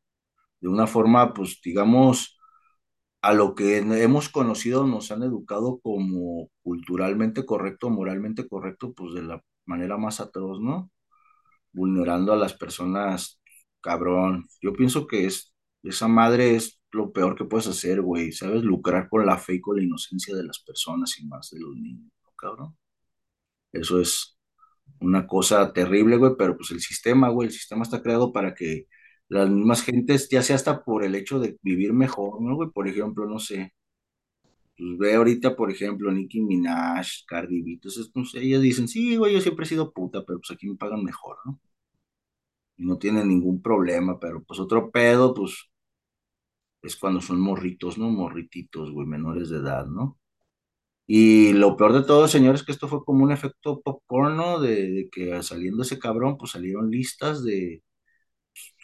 De 0.60 0.68
una 0.68 0.86
forma, 0.86 1.34
pues 1.34 1.60
digamos, 1.64 2.38
a 3.22 3.32
lo 3.34 3.54
que 3.54 3.78
hemos 3.78 4.28
conocido, 4.28 4.86
nos 4.86 5.10
han 5.10 5.22
educado 5.22 5.80
como 5.80 6.50
culturalmente 6.62 7.46
correcto, 7.46 7.90
moralmente 7.90 8.48
correcto, 8.48 8.92
pues 8.94 9.14
de 9.14 9.22
la 9.22 9.42
manera 9.66 9.96
más 9.96 10.20
atroz, 10.20 10.60
¿no? 10.60 10.90
Vulnerando 11.72 12.32
a 12.32 12.36
las 12.36 12.54
personas, 12.54 13.40
cabrón. 13.80 14.46
Yo 14.62 14.72
pienso 14.74 15.06
que 15.06 15.26
es, 15.26 15.54
esa 15.82 16.08
madre 16.08 16.56
es 16.56 16.80
lo 16.92 17.12
peor 17.12 17.36
que 17.36 17.44
puedes 17.46 17.66
hacer, 17.68 18.02
güey, 18.02 18.32
¿sabes? 18.32 18.62
Lucrar 18.64 19.08
con 19.08 19.26
la 19.26 19.38
fe 19.38 19.54
y 19.54 19.60
con 19.60 19.76
la 19.76 19.82
inocencia 19.82 20.36
de 20.36 20.44
las 20.44 20.60
personas 20.60 21.18
y 21.18 21.26
más 21.26 21.50
de 21.50 21.60
los 21.60 21.74
niños, 21.76 22.12
¿no, 22.24 22.30
cabrón? 22.36 22.76
Eso 23.72 24.00
es 24.00 24.33
una 25.00 25.26
cosa 25.26 25.72
terrible, 25.72 26.16
güey, 26.16 26.32
pero 26.38 26.56
pues 26.56 26.70
el 26.72 26.80
sistema, 26.80 27.28
güey, 27.30 27.48
el 27.48 27.54
sistema 27.54 27.82
está 27.82 28.02
creado 28.02 28.32
para 28.32 28.54
que 28.54 28.86
las 29.28 29.48
mismas 29.50 29.82
gentes, 29.82 30.28
ya 30.30 30.42
sea 30.42 30.56
hasta 30.56 30.84
por 30.84 31.04
el 31.04 31.14
hecho 31.14 31.38
de 31.40 31.58
vivir 31.62 31.92
mejor, 31.92 32.40
¿no, 32.42 32.56
güey? 32.56 32.70
Por 32.70 32.88
ejemplo, 32.88 33.26
no 33.26 33.38
sé, 33.38 33.74
pues 34.76 34.98
ve 34.98 35.14
ahorita, 35.14 35.54
por 35.56 35.70
ejemplo, 35.70 36.10
Nicki 36.12 36.40
Minaj, 36.40 37.06
Cardi 37.26 37.62
B, 37.62 37.72
entonces, 37.74 38.10
no 38.14 38.24
sé, 38.24 38.40
ellas 38.42 38.62
dicen, 38.62 38.88
sí, 38.88 39.16
güey, 39.16 39.32
yo 39.34 39.40
siempre 39.40 39.64
he 39.64 39.68
sido 39.68 39.92
puta, 39.92 40.24
pero 40.26 40.40
pues 40.40 40.50
aquí 40.50 40.68
me 40.68 40.76
pagan 40.76 41.04
mejor, 41.04 41.36
¿no? 41.44 41.60
Y 42.76 42.84
no 42.86 42.98
tienen 42.98 43.26
ningún 43.28 43.60
problema, 43.60 44.20
pero 44.20 44.44
pues 44.44 44.60
otro 44.60 44.90
pedo, 44.92 45.34
pues 45.34 45.68
es 46.82 46.94
cuando 46.94 47.20
son 47.20 47.40
morritos, 47.40 47.98
¿no? 47.98 48.08
Morrititos, 48.10 48.92
güey, 48.92 49.08
menores 49.08 49.48
de 49.50 49.56
edad, 49.56 49.86
¿no? 49.88 50.20
Y 51.06 51.52
lo 51.54 51.76
peor 51.76 51.92
de 51.92 52.02
todo, 52.04 52.28
señores, 52.28 52.62
que 52.64 52.72
esto 52.72 52.88
fue 52.88 53.04
como 53.04 53.24
un 53.24 53.32
efecto 53.32 53.80
popcorn, 53.82 54.36
¿no? 54.36 54.60
De, 54.60 54.90
de 54.92 55.08
que 55.10 55.42
saliendo 55.42 55.82
ese 55.82 55.98
cabrón, 55.98 56.38
pues 56.38 56.52
salieron 56.52 56.90
listas 56.90 57.44
de 57.44 57.82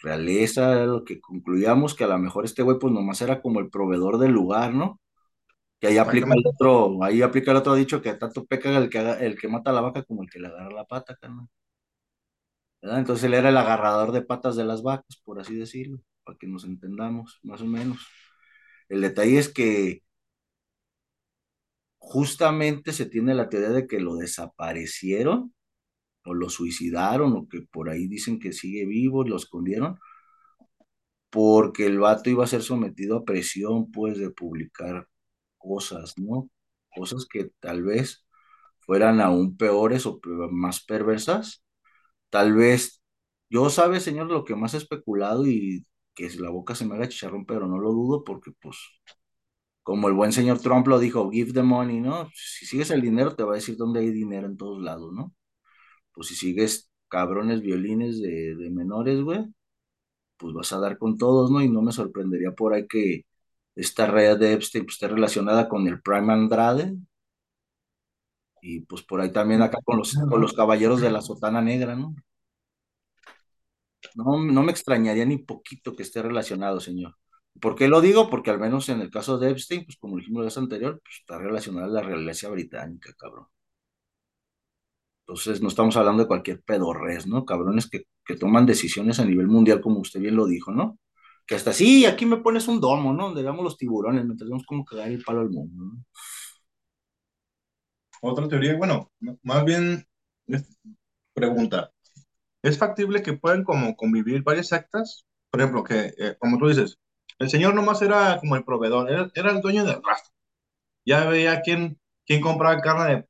realeza, 0.03 0.85
lo 0.85 1.03
que 1.05 1.21
concluíamos 1.21 1.95
que 1.95 2.03
a 2.03 2.07
lo 2.07 2.17
mejor 2.19 2.45
este 2.45 2.63
güey, 2.63 2.77
pues 2.79 2.93
nomás 2.93 3.21
era 3.21 3.41
como 3.41 3.59
el 3.59 3.69
proveedor 3.69 4.17
del 4.17 4.31
lugar, 4.31 4.73
¿no? 4.73 4.99
Que 5.79 5.87
ahí 5.89 5.97
aplica 5.99 6.33
el 6.35 6.43
otro, 6.47 7.03
ahí 7.03 7.21
aplica 7.23 7.51
el 7.51 7.57
otro 7.57 7.75
dicho 7.75 8.01
que 8.01 8.13
tanto 8.15 8.45
peca 8.45 8.77
el 8.77 8.89
que, 8.89 8.99
haga- 8.99 9.19
el 9.21 9.37
que 9.39 9.47
mata 9.49 9.71
a 9.71 9.73
la 9.75 9.81
vaca 9.81 10.03
como 10.03 10.23
el 10.23 10.29
que 10.29 10.39
le 10.39 10.47
agarra 10.49 10.71
la 10.71 10.85
pata, 10.85 11.15
carnal. 11.17 11.47
¿Verdad? 12.81 12.99
Entonces 12.99 13.25
él 13.25 13.33
era 13.35 13.49
el 13.49 13.57
agarrador 13.57 14.11
de 14.11 14.21
patas 14.23 14.55
de 14.55 14.65
las 14.65 14.81
vacas, 14.83 15.17
por 15.23 15.39
así 15.39 15.55
decirlo, 15.55 15.99
para 16.23 16.37
que 16.37 16.47
nos 16.47 16.63
entendamos, 16.65 17.39
más 17.43 17.61
o 17.61 17.65
menos. 17.65 17.99
El 18.89 19.01
detalle 19.01 19.39
es 19.39 19.49
que 19.53 20.03
justamente 22.01 22.93
se 22.93 23.07
tiene 23.07 23.35
la 23.35 23.49
teoría 23.49 23.71
de 23.71 23.87
que 23.87 24.01
lo 24.01 24.17
desaparecieron 24.17 25.55
o 26.25 26.33
lo 26.35 26.49
suicidaron 26.49 27.33
o 27.35 27.47
que 27.49 27.61
por 27.63 27.89
ahí 27.89 28.07
dicen 28.07 28.39
que 28.39 28.53
sigue 28.53 28.85
vivo, 28.87 29.23
lo 29.25 29.37
escondieron, 29.37 29.99
porque 31.29 31.85
el 31.85 31.99
vato 31.99 32.29
iba 32.29 32.43
a 32.43 32.47
ser 32.47 32.61
sometido 32.63 33.17
a 33.17 33.25
presión, 33.25 33.91
pues, 33.91 34.17
de 34.19 34.31
publicar 34.31 35.07
cosas, 35.57 36.17
¿no? 36.17 36.49
Cosas 36.95 37.25
que 37.31 37.51
tal 37.59 37.83
vez 37.83 38.25
fueran 38.79 39.21
aún 39.21 39.57
peores 39.57 40.05
o 40.05 40.19
más 40.51 40.83
perversas. 40.85 41.63
Tal 42.29 42.53
vez 42.55 43.01
Yo 43.49 43.69
sabe, 43.71 43.99
señor, 44.01 44.27
lo 44.31 44.45
que 44.45 44.55
más 44.57 44.73
he 44.75 44.77
especulado 44.77 45.47
y 45.47 45.85
que 46.15 46.29
la 46.39 46.49
boca 46.51 46.75
se 46.75 46.85
me 46.85 46.95
haga 46.95 47.09
chicharrón, 47.09 47.45
pero 47.45 47.67
no 47.67 47.79
lo 47.79 47.91
dudo 47.93 48.23
porque, 48.25 48.51
pues, 48.61 48.77
como 49.91 50.07
el 50.07 50.13
buen 50.13 50.31
señor 50.31 50.59
Trump 50.59 50.87
lo 50.87 50.99
dijo, 50.99 51.29
give 51.31 51.51
the 51.51 51.63
money, 51.63 51.99
¿no? 51.99 52.29
Si 52.33 52.65
sigues 52.65 52.91
el 52.91 53.01
dinero, 53.01 53.35
te 53.35 53.43
va 53.43 53.51
a 53.53 53.55
decir 53.55 53.75
dónde 53.75 53.99
hay 53.99 54.09
dinero 54.11 54.47
en 54.47 54.55
todos 54.57 54.81
lados, 54.81 55.11
¿no? 55.13 55.33
Pues 56.13 56.29
si 56.29 56.35
sigues 56.35 56.89
cabrones 57.09 57.61
violines 57.61 58.21
de, 58.21 58.55
de 58.55 58.69
menores, 58.71 59.21
güey, 59.21 59.45
pues 60.37 60.53
vas 60.53 60.71
a 60.73 60.79
dar 60.79 60.97
con 60.97 61.17
todos, 61.17 61.51
¿no? 61.51 61.61
Y 61.61 61.69
no 61.69 61.81
me 61.81 61.91
sorprendería 61.91 62.51
por 62.53 62.73
ahí 62.73 62.87
que 62.87 63.25
esta 63.75 64.07
red 64.07 64.37
de 64.39 64.53
Epstein 64.53 64.85
pues, 64.85 64.95
esté 64.95 65.09
relacionada 65.09 65.69
con 65.69 65.87
el 65.87 66.01
Prime 66.01 66.33
Andrade. 66.33 66.95
Y 68.61 68.81
pues 68.81 69.01
por 69.03 69.21
ahí 69.21 69.31
también 69.31 69.61
acá 69.61 69.79
con 69.83 69.97
los, 69.97 70.13
con 70.29 70.41
los 70.41 70.53
caballeros 70.53 71.01
de 71.01 71.11
la 71.11 71.21
sotana 71.21 71.61
negra, 71.61 71.95
¿no? 71.95 72.15
No, 74.15 74.37
no 74.43 74.63
me 74.63 74.71
extrañaría 74.71 75.25
ni 75.25 75.37
poquito 75.37 75.95
que 75.95 76.03
esté 76.03 76.21
relacionado, 76.21 76.79
señor. 76.79 77.15
¿Por 77.59 77.75
qué 77.75 77.87
lo 77.87 78.01
digo? 78.01 78.29
Porque 78.29 78.49
al 78.51 78.59
menos 78.59 78.89
en 78.89 79.01
el 79.01 79.11
caso 79.11 79.37
de 79.37 79.51
Epstein, 79.51 79.85
pues 79.85 79.97
como 79.97 80.17
dijimos 80.17 80.41
la 80.41 80.45
vez 80.45 80.57
anterior, 80.57 81.01
pues 81.03 81.17
está 81.19 81.37
relacionada 81.37 81.87
a 81.87 81.89
la 81.89 82.01
realeza 82.01 82.49
británica, 82.49 83.13
cabrón. 83.17 83.47
Entonces 85.27 85.61
no 85.61 85.67
estamos 85.69 85.95
hablando 85.97 86.23
de 86.23 86.27
cualquier 86.27 86.61
pedorres, 86.61 87.27
¿no? 87.27 87.45
Cabrones 87.45 87.89
que, 87.89 88.03
que 88.25 88.35
toman 88.35 88.65
decisiones 88.65 89.19
a 89.19 89.25
nivel 89.25 89.47
mundial, 89.47 89.81
como 89.81 89.99
usted 89.99 90.19
bien 90.19 90.35
lo 90.35 90.45
dijo, 90.45 90.71
¿no? 90.71 90.99
Que 91.45 91.55
hasta 91.55 91.73
sí, 91.73 92.05
aquí 92.05 92.25
me 92.25 92.37
pones 92.37 92.67
un 92.67 92.79
domo, 92.81 93.13
¿no? 93.13 93.25
Donde 93.27 93.43
veamos 93.43 93.63
los 93.63 93.77
tiburones, 93.77 94.25
mientras 94.25 94.49
vemos 94.49 94.65
cómo 94.65 94.85
cagar 94.85 95.09
el 95.09 95.23
palo 95.23 95.41
al 95.41 95.49
mundo. 95.49 96.03
Otra 98.21 98.47
teoría, 98.47 98.75
bueno, 98.77 99.11
más 99.43 99.65
bien 99.65 100.07
pregunta. 101.33 101.91
¿Es 102.63 102.77
factible 102.77 103.23
que 103.23 103.33
puedan 103.33 103.63
como 103.63 103.95
convivir 103.95 104.43
varias 104.43 104.67
sectas? 104.69 105.25
Por 105.49 105.61
ejemplo, 105.61 105.83
que, 105.83 106.13
eh, 106.17 106.35
como 106.39 106.57
tú 106.57 106.67
dices, 106.67 106.99
el 107.41 107.49
señor 107.49 107.75
nomás 107.75 108.01
era 108.01 108.39
como 108.39 108.55
el 108.55 108.63
proveedor, 108.65 109.09
era, 109.11 109.29
era 109.35 109.51
el 109.51 109.61
dueño 109.61 109.85
del 109.85 110.01
rastro. 110.03 110.33
Ya 111.05 111.25
veía 111.29 111.61
quién, 111.61 111.99
quién 112.25 112.41
compraba 112.41 112.81
carne 112.81 113.15
de... 113.15 113.27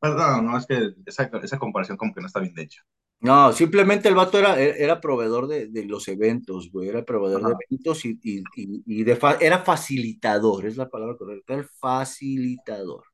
Perdón, 0.00 0.46
no, 0.46 0.58
es 0.58 0.66
que 0.66 0.94
esa, 1.06 1.30
esa 1.42 1.58
comparación 1.58 1.96
como 1.96 2.12
que 2.14 2.20
no 2.20 2.26
está 2.26 2.40
bien 2.40 2.58
hecha. 2.58 2.82
No, 3.20 3.52
simplemente 3.52 4.08
el 4.08 4.16
vato 4.16 4.36
era, 4.38 4.60
era 4.60 5.00
proveedor 5.00 5.46
de, 5.46 5.68
de 5.68 5.84
los 5.84 6.08
eventos, 6.08 6.72
güey, 6.72 6.88
era 6.88 7.04
proveedor 7.04 7.44
de 7.44 7.52
eventos 7.70 8.04
y, 8.04 8.18
y, 8.20 8.40
y, 8.56 8.82
y 8.84 9.04
de 9.04 9.14
fa- 9.14 9.36
era 9.40 9.60
facilitador, 9.60 10.66
es 10.66 10.76
la 10.76 10.88
palabra 10.90 11.16
correcta, 11.16 11.54
el 11.54 11.64
facilitador. 11.64 13.04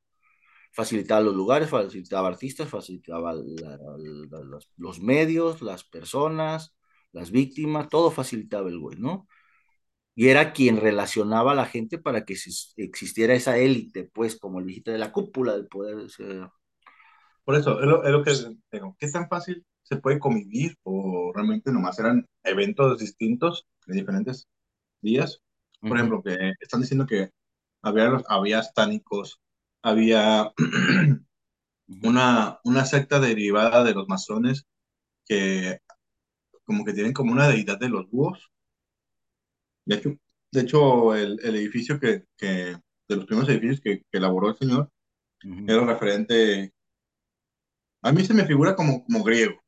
Facilitaba 0.73 1.23
los 1.23 1.35
lugares, 1.37 1.71
facilitaba 1.71 2.29
artistas, 2.29 2.69
facilitaba 2.69 3.35
la- 3.35 3.79
la- 3.79 4.61
los 4.79 5.01
medios, 5.01 5.63
las 5.63 5.85
personas, 5.85 6.77
las 7.13 7.31
víctimas, 7.31 7.89
todo 7.89 8.11
facilitaba 8.11 8.69
el 8.71 8.79
güey, 8.81 8.99
¿no? 8.99 9.29
Y 10.19 10.31
era 10.31 10.53
quien 10.53 10.79
relacionaba 10.81 11.53
a 11.53 11.55
la 11.55 11.65
gente 11.65 11.97
para 11.97 12.25
que 12.25 12.37
existiera 12.77 13.35
esa 13.35 13.57
élite, 13.57 14.11
pues, 14.13 14.37
como 14.37 14.59
el 14.59 14.67
dijiste, 14.67 14.91
de 14.91 14.99
la 14.99 15.13
cúpula 15.13 15.53
del 15.53 15.69
poder. 15.69 15.95
o 15.95 16.09
sea, 16.09 16.53
Por 17.45 17.55
eso, 17.55 17.79
es 17.81 17.87
lo, 17.87 18.03
es 18.03 18.11
lo 18.11 18.25
que 18.25 18.33
digo, 18.73 18.97
¿qué 18.99 19.09
tan 19.13 19.29
fácil 19.29 19.65
se 19.85 19.99
puede 19.99 20.19
convivir 20.19 20.77
o 20.83 21.31
realmente 21.33 21.71
nomás 21.71 22.01
eran 22.01 22.27
eventos 22.43 22.99
distintos 22.99 23.69
de 23.87 23.95
diferentes 23.95 24.49
días? 25.01 25.41
Por 25.81 25.97
ejemplo, 25.97 26.21
que 26.21 26.53
están 26.59 26.81
diciendo 26.81 27.07
que 27.07 27.31
había, 27.81 28.21
había 28.29 28.59
estánicos, 28.59 29.41
había 29.83 30.53
una, 32.03 32.59
una 32.65 32.85
secta 32.87 33.21
derivada 33.21 33.85
de 33.85 33.95
los 33.95 34.09
masones 34.09 34.67
que 35.25 35.79
como 36.65 36.85
que 36.85 36.93
tienen 36.93 37.13
como 37.13 37.31
una 37.31 37.47
deidad 37.47 37.79
de 37.79 37.89
los 37.89 38.11
búhos. 38.11 38.51
De 39.89 39.97
hecho, 39.97 40.17
de 40.53 40.61
hecho 40.63 41.15
el, 41.17 41.39
el 41.43 41.57
edificio 41.57 41.99
que, 42.01 42.25
que, 42.37 42.47
de 43.09 43.17
los 43.17 43.27
primeros 43.27 43.51
edificios 43.51 43.81
que, 43.81 44.01
que 44.11 44.19
elaboró 44.19 44.51
el 44.51 44.57
señor, 44.57 44.91
era 45.67 45.85
referente, 45.87 46.73
a 48.03 48.13
mí 48.13 48.25
se 48.25 48.35
me 48.35 48.45
figura 48.47 48.75
como, 48.77 49.05
como 49.05 49.23
griego 49.25 49.61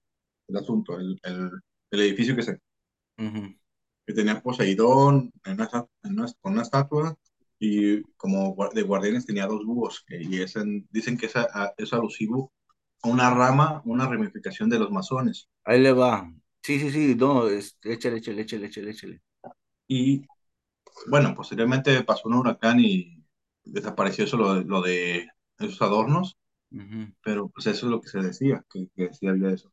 el 0.49 0.57
asunto, 0.59 0.99
el, 0.99 1.19
el, 1.25 1.51
el 1.93 2.01
edificio 2.01 2.37
que, 2.37 2.43
se, 2.43 2.59
que 4.07 4.13
tenía 4.15 4.41
Poseidón 4.43 5.33
en 5.45 5.55
una, 5.55 5.71
en 6.03 6.13
una- 6.19 6.33
con 6.41 6.53
una 6.55 6.63
estatua 6.63 7.17
y 7.59 8.03
como 8.17 8.57
de 8.75 8.83
guardianes 8.83 9.27
tenía 9.27 9.47
dos 9.47 9.65
búhos, 9.67 10.05
y 10.09 10.41
es 10.41 10.57
en- 10.57 10.87
dicen 10.91 11.19
que 11.19 11.27
es, 11.27 11.37
a- 11.37 11.75
es 11.77 11.93
alusivo 11.93 12.53
a 13.03 13.09
una 13.09 13.31
rama, 13.35 13.83
una 13.85 14.07
ramificación 14.09 14.71
de 14.71 14.79
los 14.79 14.91
masones. 14.91 15.49
Ahí 15.65 15.81
le 15.81 15.93
va. 15.93 16.31
Sí, 16.63 16.79
sí, 16.81 16.91
sí, 16.91 17.15
no, 17.17 17.49
es, 17.49 17.79
échale, 17.83 18.19
échale, 18.19 18.43
échale, 18.43 18.67
échale, 18.67 18.91
échale. 18.91 19.23
Y 19.91 20.25
bueno, 21.09 21.35
posteriormente 21.35 22.03
pasó 22.05 22.29
un 22.29 22.37
huracán 22.37 22.81
y 22.81 23.25
desapareció 23.65 24.25
eso 24.25 24.37
lo, 24.39 24.55
de- 24.57 24.65
lo 24.67 24.83
de 24.83 25.29
esos 25.59 25.83
adornos, 25.83 26.39
pero 27.23 27.49
pues 27.51 27.67
eso 27.69 27.87
es 27.87 27.91
lo 27.93 28.01
que 28.03 28.09
se 28.11 28.21
decía, 28.21 28.65
que, 28.73 28.89
que 28.97 29.15
sí 29.15 29.29
había 29.29 29.51
eso. 29.51 29.73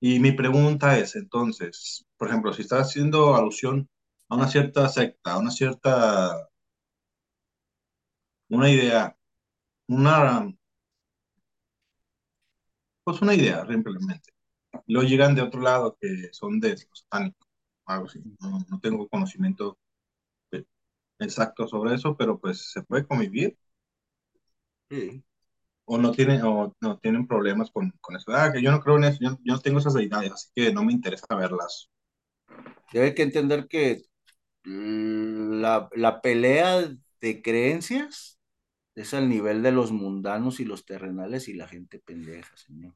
Y 0.00 0.18
mi 0.20 0.32
pregunta 0.32 0.98
es, 0.98 1.16
entonces, 1.16 2.04
por 2.18 2.28
ejemplo, 2.28 2.52
si 2.52 2.60
está 2.62 2.80
haciendo 2.80 3.34
alusión 3.36 3.88
a 4.28 4.36
una 4.36 4.48
cierta 4.48 4.86
secta, 4.90 5.32
a 5.32 5.38
una 5.38 5.50
cierta, 5.50 6.48
una 8.50 8.70
idea, 8.70 9.16
una, 9.88 10.52
pues 13.04 13.20
una 13.22 13.34
idea, 13.34 13.66
simplemente. 13.66 14.30
Luego 14.88 15.08
llegan 15.08 15.34
de 15.36 15.42
otro 15.42 15.60
lado 15.62 15.96
que 16.00 16.30
son 16.32 16.60
de 16.60 16.70
los 16.72 17.00
satánicos, 17.00 17.48
algo 17.94 18.06
así. 18.06 18.20
No, 18.40 18.60
no 18.68 18.80
tengo 18.80 19.08
conocimiento 19.08 19.78
de- 20.52 20.66
exacto 21.20 21.68
sobre 21.68 21.94
eso, 21.96 22.16
pero 22.16 22.38
pues 22.40 22.72
se 22.72 22.82
puede 22.82 23.06
convivir 23.06 23.58
Sí. 24.90 25.24
o 25.84 25.96
no 25.98 26.10
tienen, 26.12 26.42
o 26.44 26.74
no 26.80 26.98
tienen 26.98 27.26
problemas 27.28 27.70
con, 27.70 27.90
con 28.00 28.16
eso. 28.16 28.32
Ah, 28.32 28.52
que 28.52 28.60
yo 28.62 28.70
no 28.72 28.80
creo 28.80 28.96
en 28.96 29.04
eso, 29.04 29.18
yo, 29.20 29.30
yo 29.44 29.54
no 29.54 29.60
tengo 29.60 29.78
esas 29.78 29.94
deidades, 29.94 30.32
así 30.32 30.48
que 30.54 30.72
no 30.72 30.84
me 30.84 30.92
interesa 30.92 31.26
verlas. 31.36 31.88
Debe 32.92 33.14
que 33.14 33.22
entender 33.22 33.68
que 33.68 34.02
mm, 34.64 35.60
la, 35.62 35.88
la 35.94 36.20
pelea 36.22 36.90
de 37.20 37.42
creencias 37.42 38.40
es 38.96 39.14
al 39.14 39.28
nivel 39.28 39.62
de 39.62 39.72
los 39.72 39.92
mundanos 39.92 40.60
y 40.60 40.64
los 40.66 40.86
terrenales 40.86 41.48
y 41.48 41.54
la 41.54 41.68
gente 41.68 42.00
pendeja, 42.00 42.56
señor. 42.56 42.94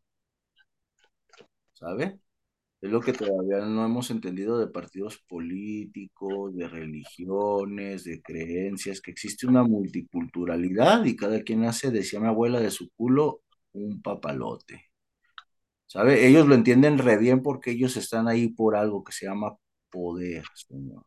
¿Sabe? 1.72 2.18
Es 2.86 2.92
lo 2.92 3.00
que 3.00 3.12
todavía 3.12 3.66
no 3.66 3.84
hemos 3.84 4.10
entendido 4.12 4.58
de 4.58 4.68
partidos 4.68 5.18
políticos, 5.18 6.54
de 6.54 6.68
religiones, 6.68 8.04
de 8.04 8.22
creencias, 8.22 9.00
que 9.00 9.10
existe 9.10 9.48
una 9.48 9.64
multiculturalidad 9.64 11.04
y 11.04 11.16
cada 11.16 11.42
quien 11.42 11.64
hace, 11.64 11.90
decía 11.90 12.20
mi 12.20 12.28
abuela, 12.28 12.60
de 12.60 12.70
su 12.70 12.90
culo 12.92 13.42
un 13.72 14.00
papalote. 14.02 14.84
¿Sabe? 15.86 16.26
Ellos 16.28 16.46
lo 16.46 16.54
entienden 16.54 16.98
re 16.98 17.18
bien 17.18 17.42
porque 17.42 17.72
ellos 17.72 17.96
están 17.96 18.28
ahí 18.28 18.48
por 18.48 18.76
algo 18.76 19.02
que 19.04 19.12
se 19.12 19.26
llama 19.26 19.56
poder, 19.90 20.44
señor. 20.54 21.04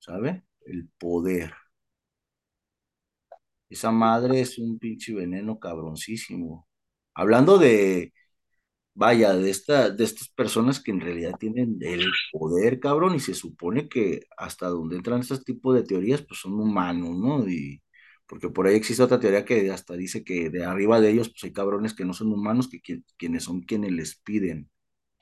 ¿Sabe? 0.00 0.44
El 0.66 0.88
poder. 0.98 1.54
Esa 3.70 3.90
madre 3.90 4.40
es 4.40 4.58
un 4.58 4.78
pinche 4.78 5.14
veneno 5.14 5.58
cabroncísimo. 5.58 6.66
Hablando 7.14 7.58
de, 7.58 8.12
vaya, 8.98 9.34
de 9.34 9.50
esta, 9.50 9.90
de 9.90 10.04
estas 10.04 10.28
personas 10.28 10.80
que 10.82 10.90
en 10.90 11.00
realidad 11.00 11.36
tienen 11.38 11.78
el 11.82 12.20
poder, 12.30 12.80
cabrón, 12.80 13.14
y 13.14 13.20
se 13.20 13.34
supone 13.34 13.88
que 13.88 14.22
hasta 14.36 14.68
donde 14.68 14.96
entran 14.96 15.20
estos 15.20 15.44
tipos 15.44 15.74
de 15.74 15.84
teorías, 15.84 16.22
pues 16.22 16.40
son 16.40 16.54
humanos, 16.60 17.16
¿no? 17.16 17.48
Y 17.48 17.82
porque 18.26 18.50
por 18.50 18.66
ahí 18.66 18.74
existe 18.76 19.02
otra 19.02 19.20
teoría 19.20 19.44
que 19.44 19.70
hasta 19.72 19.94
dice 19.94 20.24
que 20.24 20.50
de 20.50 20.64
arriba 20.64 21.00
de 21.00 21.10
ellos, 21.10 21.28
pues 21.30 21.44
hay 21.44 21.52
cabrones 21.52 21.94
que 21.94 22.04
no 22.04 22.12
son 22.14 22.32
humanos, 22.32 22.68
que 22.68 22.80
quien- 22.80 23.04
quienes 23.16 23.44
son 23.44 23.62
quienes 23.62 23.92
les 23.92 24.16
piden. 24.16 24.70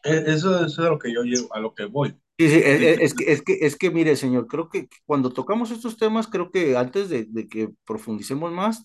E- 0.04 0.25
Eso, 0.35 0.56
eso 0.64 0.66
es 0.66 0.78
a 0.78 0.90
lo 0.90 0.99
que 0.99 1.12
yo 1.12 1.23
llego, 1.23 1.52
a 1.54 1.61
lo 1.61 1.75
que 1.75 1.85
voy. 1.85 2.16
Sí, 2.38 2.50
sí, 2.50 2.56
es, 2.62 2.80
Sí, 2.80 2.83
es- 2.83 2.99
es 3.00 3.14
que, 3.14 3.33
es 3.33 3.42
que, 3.42 3.59
es 3.62 3.76
que, 3.76 3.90
mire, 3.90 4.14
señor, 4.14 4.47
creo 4.47 4.68
que 4.68 4.88
cuando 5.06 5.33
tocamos 5.33 5.71
estos 5.71 5.97
temas, 5.97 6.26
creo 6.26 6.50
que 6.50 6.76
antes 6.76 7.09
de, 7.09 7.25
de 7.25 7.49
que 7.49 7.71
profundicemos 7.87 8.52
más, 8.52 8.85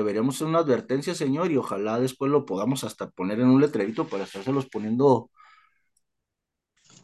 deberíamos 0.00 0.36
hacer 0.36 0.48
una 0.48 0.60
advertencia, 0.60 1.14
señor, 1.14 1.50
y 1.52 1.56
ojalá 1.58 2.00
después 2.00 2.30
lo 2.32 2.46
podamos 2.46 2.84
hasta 2.84 3.10
poner 3.10 3.40
en 3.40 3.48
un 3.48 3.60
letrerito 3.60 4.08
para 4.08 4.24
estárselos 4.24 4.66
poniendo 4.68 5.30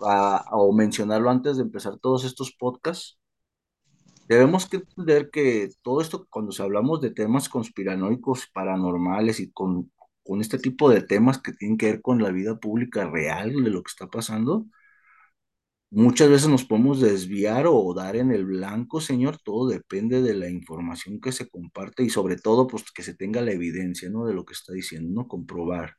a- 0.01 0.45
o 0.53 0.73
mencionarlo 0.73 1.31
antes 1.31 1.57
de 1.57 1.63
empezar 1.65 1.99
todos 1.99 2.25
estos 2.25 2.53
podcasts. 2.53 3.19
Debemos 4.29 4.69
entender 4.73 5.31
que 5.31 5.69
todo 5.83 6.01
esto, 6.01 6.27
cuando 6.31 6.53
hablamos 6.63 7.01
de 7.01 7.11
temas 7.11 7.49
conspiranoicos, 7.49 8.47
paranormales 8.53 9.41
y 9.41 9.53
con, 9.53 9.93
con 10.25 10.41
este 10.41 10.59
tipo 10.59 10.89
de 10.91 11.03
temas 11.03 11.39
que 11.41 11.53
tienen 11.53 11.77
que 11.77 11.87
ver 11.87 12.03
con 12.03 12.23
la 12.23 12.31
vida 12.31 12.59
pública 12.59 13.09
real 13.11 13.53
de 13.53 13.71
lo 13.71 13.83
que 13.83 13.91
está 13.91 14.09
pasando, 14.09 14.67
Muchas 15.93 16.31
veces 16.31 16.49
nos 16.49 16.65
podemos 16.65 17.01
desviar 17.01 17.67
o 17.69 17.93
dar 17.95 18.17
en 18.17 18.33
el 18.33 18.47
blanco, 18.47 19.01
señor, 19.01 19.39
todo 19.45 19.69
depende 19.69 20.23
de 20.23 20.35
la 20.35 20.49
información 20.49 21.21
que 21.21 21.33
se 21.33 21.49
comparte 21.51 22.03
y 22.03 22.09
sobre 22.11 22.37
todo, 22.37 22.67
pues 22.67 22.85
que 22.93 23.03
se 23.05 23.15
tenga 23.15 23.43
la 23.43 23.53
evidencia, 23.53 24.09
¿no? 24.11 24.25
De 24.27 24.33
lo 24.35 24.45
que 24.47 24.55
está 24.55 24.73
diciendo, 24.73 25.11
¿no? 25.23 25.29
Comprobar. 25.29 25.97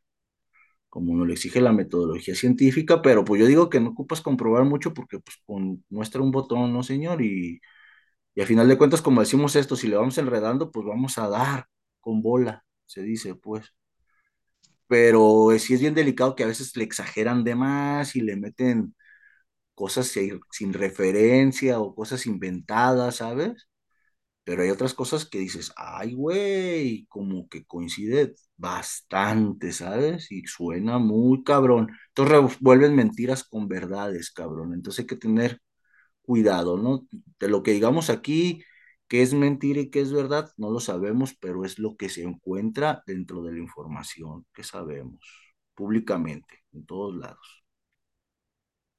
como 0.89 1.15
nos 1.15 1.27
lo 1.27 1.33
exige 1.33 1.62
la 1.62 1.73
metodología 1.73 2.35
científica, 2.35 3.01
pero 3.01 3.25
pues 3.25 3.41
yo 3.41 3.47
digo 3.47 3.69
que 3.69 3.79
no 3.79 3.89
ocupas 3.91 4.21
comprobar 4.21 4.65
mucho 4.65 4.93
porque 4.93 5.19
pues 5.19 5.38
muestra 5.89 6.21
un 6.21 6.31
botón, 6.31 6.73
¿no, 6.73 6.83
señor? 6.83 7.21
Y, 7.21 7.59
y 8.35 8.41
a 8.41 8.47
final 8.47 8.67
de 8.69 8.77
cuentas, 8.77 9.01
como 9.03 9.21
decimos 9.21 9.55
esto, 9.57 9.75
si 9.77 9.88
le 9.88 9.97
vamos 9.97 10.17
enredando, 10.19 10.71
pues 10.71 10.85
vamos 10.88 11.17
a 11.19 11.29
dar 11.29 11.67
con 12.01 12.21
bola, 12.23 12.65
se 12.85 13.03
dice, 13.03 13.35
pues. 13.35 13.73
Pero 14.88 15.50
sí 15.59 15.73
es 15.73 15.81
bien 15.81 15.95
delicado 15.95 16.35
que 16.35 16.43
a 16.43 16.47
veces 16.47 16.75
le 16.77 16.83
exageran 16.83 17.43
de 17.43 17.55
más 17.55 18.15
y 18.15 18.21
le 18.21 18.35
meten 18.35 18.95
cosas 19.75 20.08
sin, 20.08 20.74
referencia 20.74 21.80
o 21.80 21.96
cosas 21.96 22.25
inventadas, 22.25 23.18
¿sabes? 23.18 23.68
Pero 24.44 24.63
hay 24.63 24.70
otras 24.72 24.94
cosas 24.94 25.25
que 25.25 25.39
dices, 25.39 25.74
ay, 25.77 26.13
güey, 26.15 27.06
como 27.08 27.48
que 27.50 27.65
coincide 27.65 28.36
bastante, 28.58 29.72
¿sabes? 29.74 30.32
Y 30.32 30.46
suena 30.48 31.00
muy 31.00 31.44
cabrón. 31.44 31.89
Entonces 32.10 32.60
vuelven 32.62 32.96
mentiras 32.96 33.44
con 33.46 33.68
verdades, 33.70 34.32
cabrón. 34.32 34.74
Entonces 34.74 35.01
hay 35.01 35.08
que 35.08 35.15
tener 35.18 35.62
cuidado, 36.22 36.77
¿no? 36.77 37.08
De 37.39 37.50
lo 37.50 37.63
que 37.63 37.72
digamos 37.72 38.10
aquí, 38.10 38.63
qué 39.08 39.22
es 39.22 39.34
mentira 39.34 39.82
y 39.82 39.89
qué 39.89 40.01
es 40.01 40.12
verdad, 40.13 40.51
no 40.58 40.72
lo 40.72 40.80
sabemos, 40.80 41.36
pero 41.39 41.65
es 41.65 41.80
lo 41.80 41.96
que 41.98 42.10
se 42.10 42.24
encuentra 42.24 43.03
dentro 43.08 43.44
de 43.44 43.53
la 43.53 43.60
información 43.60 44.46
que 44.53 44.63
sabemos 44.63 45.20
públicamente, 45.75 46.63
en 46.74 46.86
todos 46.86 47.15
lados. 47.15 47.63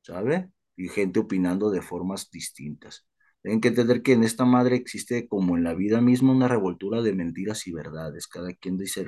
¿Sabe? 0.02 0.50
Y 0.76 0.88
gente 0.88 1.20
opinando 1.20 1.70
de 1.70 1.82
formas 1.82 2.30
distintas. 2.30 3.06
Tienen 3.42 3.60
que 3.60 3.68
entender 3.68 4.02
que 4.02 4.12
en 4.12 4.24
esta 4.24 4.44
madre 4.44 4.76
existe, 4.76 5.28
como 5.28 5.56
en 5.56 5.64
la 5.64 5.74
vida 5.74 6.00
misma, 6.00 6.32
una 6.32 6.48
revoltura 6.48 7.02
de 7.02 7.12
mentiras 7.14 7.66
y 7.66 7.72
verdades. 7.72 8.26
Cada 8.26 8.54
quien 8.54 8.78
dice, 8.78 9.06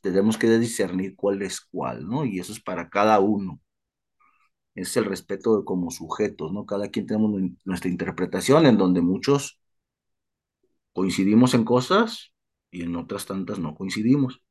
tenemos 0.00 0.38
que 0.38 0.58
discernir 0.58 1.16
cuál 1.16 1.42
es 1.42 1.60
cuál, 1.60 2.06
¿no? 2.08 2.24
Y 2.24 2.38
eso 2.38 2.52
es 2.52 2.60
para 2.60 2.88
cada 2.90 3.20
uno. 3.20 3.60
Es 4.74 4.96
el 4.96 5.04
respeto 5.04 5.58
de 5.58 5.64
como 5.64 5.90
sujetos, 5.90 6.52
¿no? 6.52 6.64
Cada 6.66 6.88
quien 6.88 7.06
tenemos 7.06 7.30
nuestra 7.64 7.90
interpretación, 7.90 8.66
en 8.66 8.78
donde 8.78 9.02
muchos 9.02 9.60
coincidimos 10.92 11.54
en 11.54 11.64
cosas 11.64 12.32
y 12.70 12.82
en 12.82 12.96
otras 12.96 13.26
tantas 13.26 13.58
no 13.58 13.74
coincidimos. 13.74 14.42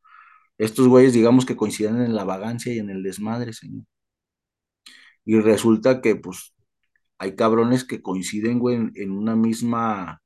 Estos 0.58 0.88
güeyes, 0.88 1.14
digamos 1.14 1.46
que 1.46 1.56
coinciden 1.56 2.02
en 2.02 2.16
la 2.16 2.24
vagancia 2.26 2.74
y 2.74 2.80
en 2.80 2.90
el 2.90 3.04
desmadre, 3.04 3.54
señor. 3.54 3.86
Y 5.26 5.40
resulta 5.40 6.02
que, 6.02 6.16
pues, 6.16 6.54
hay 7.22 7.36
cabrones 7.36 7.84
que 7.86 8.02
coinciden, 8.02 8.60
güey, 8.60 8.78
en, 8.96 9.12
una 9.12 9.36
misma, 9.36 10.22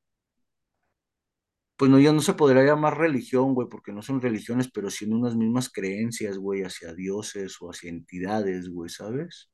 pues 1.78 1.92
no, 1.92 2.00
ya 2.00 2.14
no 2.14 2.22
se 2.22 2.34
podría 2.34 2.64
llamar 2.64 2.98
religión, 2.98 3.54
güey, 3.54 3.68
porque 3.70 3.92
no 3.92 4.02
son 4.02 4.22
religiones, 4.22 4.70
pero 4.72 4.90
sí 4.90 5.06
en 5.06 5.14
unas 5.14 5.36
mismas 5.36 5.70
creencias, 5.70 6.38
güey, 6.38 6.64
hacia 6.64 6.94
dioses 6.94 7.58
o 7.62 7.70
hacia 7.70 7.90
entidades, 7.90 8.70
güey, 8.70 8.90
¿sabes? 8.90 9.50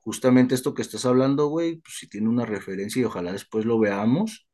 Justamente 0.00 0.54
esto 0.54 0.74
que 0.74 0.82
estás 0.82 1.04
hablando, 1.06 1.46
güey, 1.48 1.76
pues 1.80 1.96
si 1.98 2.08
tiene 2.08 2.28
una 2.28 2.46
referencia 2.46 3.00
y 3.00 3.04
ojalá 3.04 3.32
después 3.32 3.64
lo 3.66 3.78
veamos. 3.78 4.48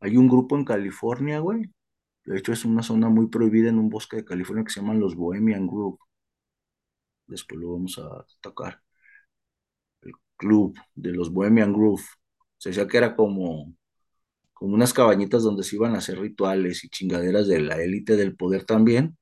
Hay 0.00 0.16
un 0.16 0.28
grupo 0.28 0.56
en 0.56 0.64
California, 0.64 1.40
güey. 1.40 1.62
De 2.24 2.38
hecho, 2.38 2.52
es 2.52 2.64
una 2.64 2.82
zona 2.82 3.08
muy 3.10 3.28
prohibida 3.28 3.70
en 3.70 3.78
un 3.78 3.90
bosque 3.90 4.18
de 4.18 4.24
California 4.24 4.64
que 4.64 4.72
se 4.72 4.80
llaman 4.80 5.00
los 5.00 5.16
Bohemian 5.16 5.66
Group. 5.66 6.00
Después 7.26 7.60
lo 7.60 7.72
vamos 7.72 7.98
a 7.98 8.26
tocar 8.40 8.82
club 10.40 10.76
de 10.96 11.12
los 11.12 11.32
Bohemian 11.32 11.72
Groove. 11.74 12.02
Se 12.58 12.70
decía 12.70 12.88
que 12.88 12.98
era 12.98 13.16
como, 13.16 13.74
como 14.54 14.74
unas 14.74 14.94
cabañitas 14.94 15.42
donde 15.44 15.64
se 15.64 15.76
iban 15.76 15.94
a 15.94 15.98
hacer 15.98 16.20
rituales 16.20 16.84
y 16.84 16.90
chingaderas 16.90 17.48
de 17.48 17.60
la 17.60 17.82
élite 17.82 18.16
del 18.16 18.36
poder 18.36 18.64
también. 18.64 19.18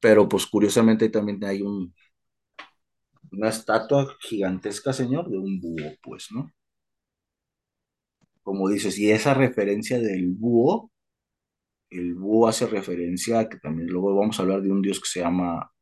Pero 0.00 0.28
pues 0.28 0.46
curiosamente 0.46 1.08
también 1.10 1.44
hay 1.44 1.62
un, 1.62 1.94
una 3.32 3.48
estatua 3.50 4.16
gigantesca, 4.20 4.92
señor, 4.92 5.30
de 5.30 5.38
un 5.38 5.60
búho, 5.60 5.92
pues, 6.02 6.28
¿no? 6.32 6.50
Como 8.42 8.68
dices, 8.70 8.98
y 8.98 9.10
esa 9.10 9.34
referencia 9.34 9.98
del 10.00 10.28
búho, 10.32 10.90
el 11.90 12.14
búho 12.14 12.48
hace 12.48 12.66
referencia 12.66 13.40
a 13.40 13.48
que 13.48 13.58
también 13.58 13.88
luego 13.88 14.14
vamos 14.16 14.38
a 14.38 14.42
hablar 14.42 14.62
de 14.62 14.70
un 14.72 14.82
dios 14.82 15.00
que 15.00 15.08
se 15.08 15.20
llama, 15.20 15.72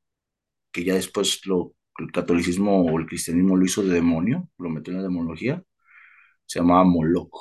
que 0.72 0.84
ya 0.84 0.94
después 0.94 1.46
lo 1.46 1.74
el 1.98 2.12
catolicismo 2.12 2.84
o 2.84 2.98
el 2.98 3.06
cristianismo 3.06 3.56
lo 3.56 3.64
hizo 3.64 3.82
de 3.82 3.94
demonio, 3.94 4.48
lo 4.58 4.70
metió 4.70 4.92
en 4.92 4.98
la 4.98 5.04
demonología, 5.04 5.62
se 6.46 6.60
llamaba 6.60 6.84
Moloch. 6.84 7.36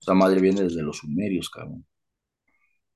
Esta 0.00 0.14
madre 0.14 0.40
viene 0.40 0.62
desde 0.62 0.82
los 0.82 0.98
sumerios, 0.98 1.48
cabrón. 1.50 1.86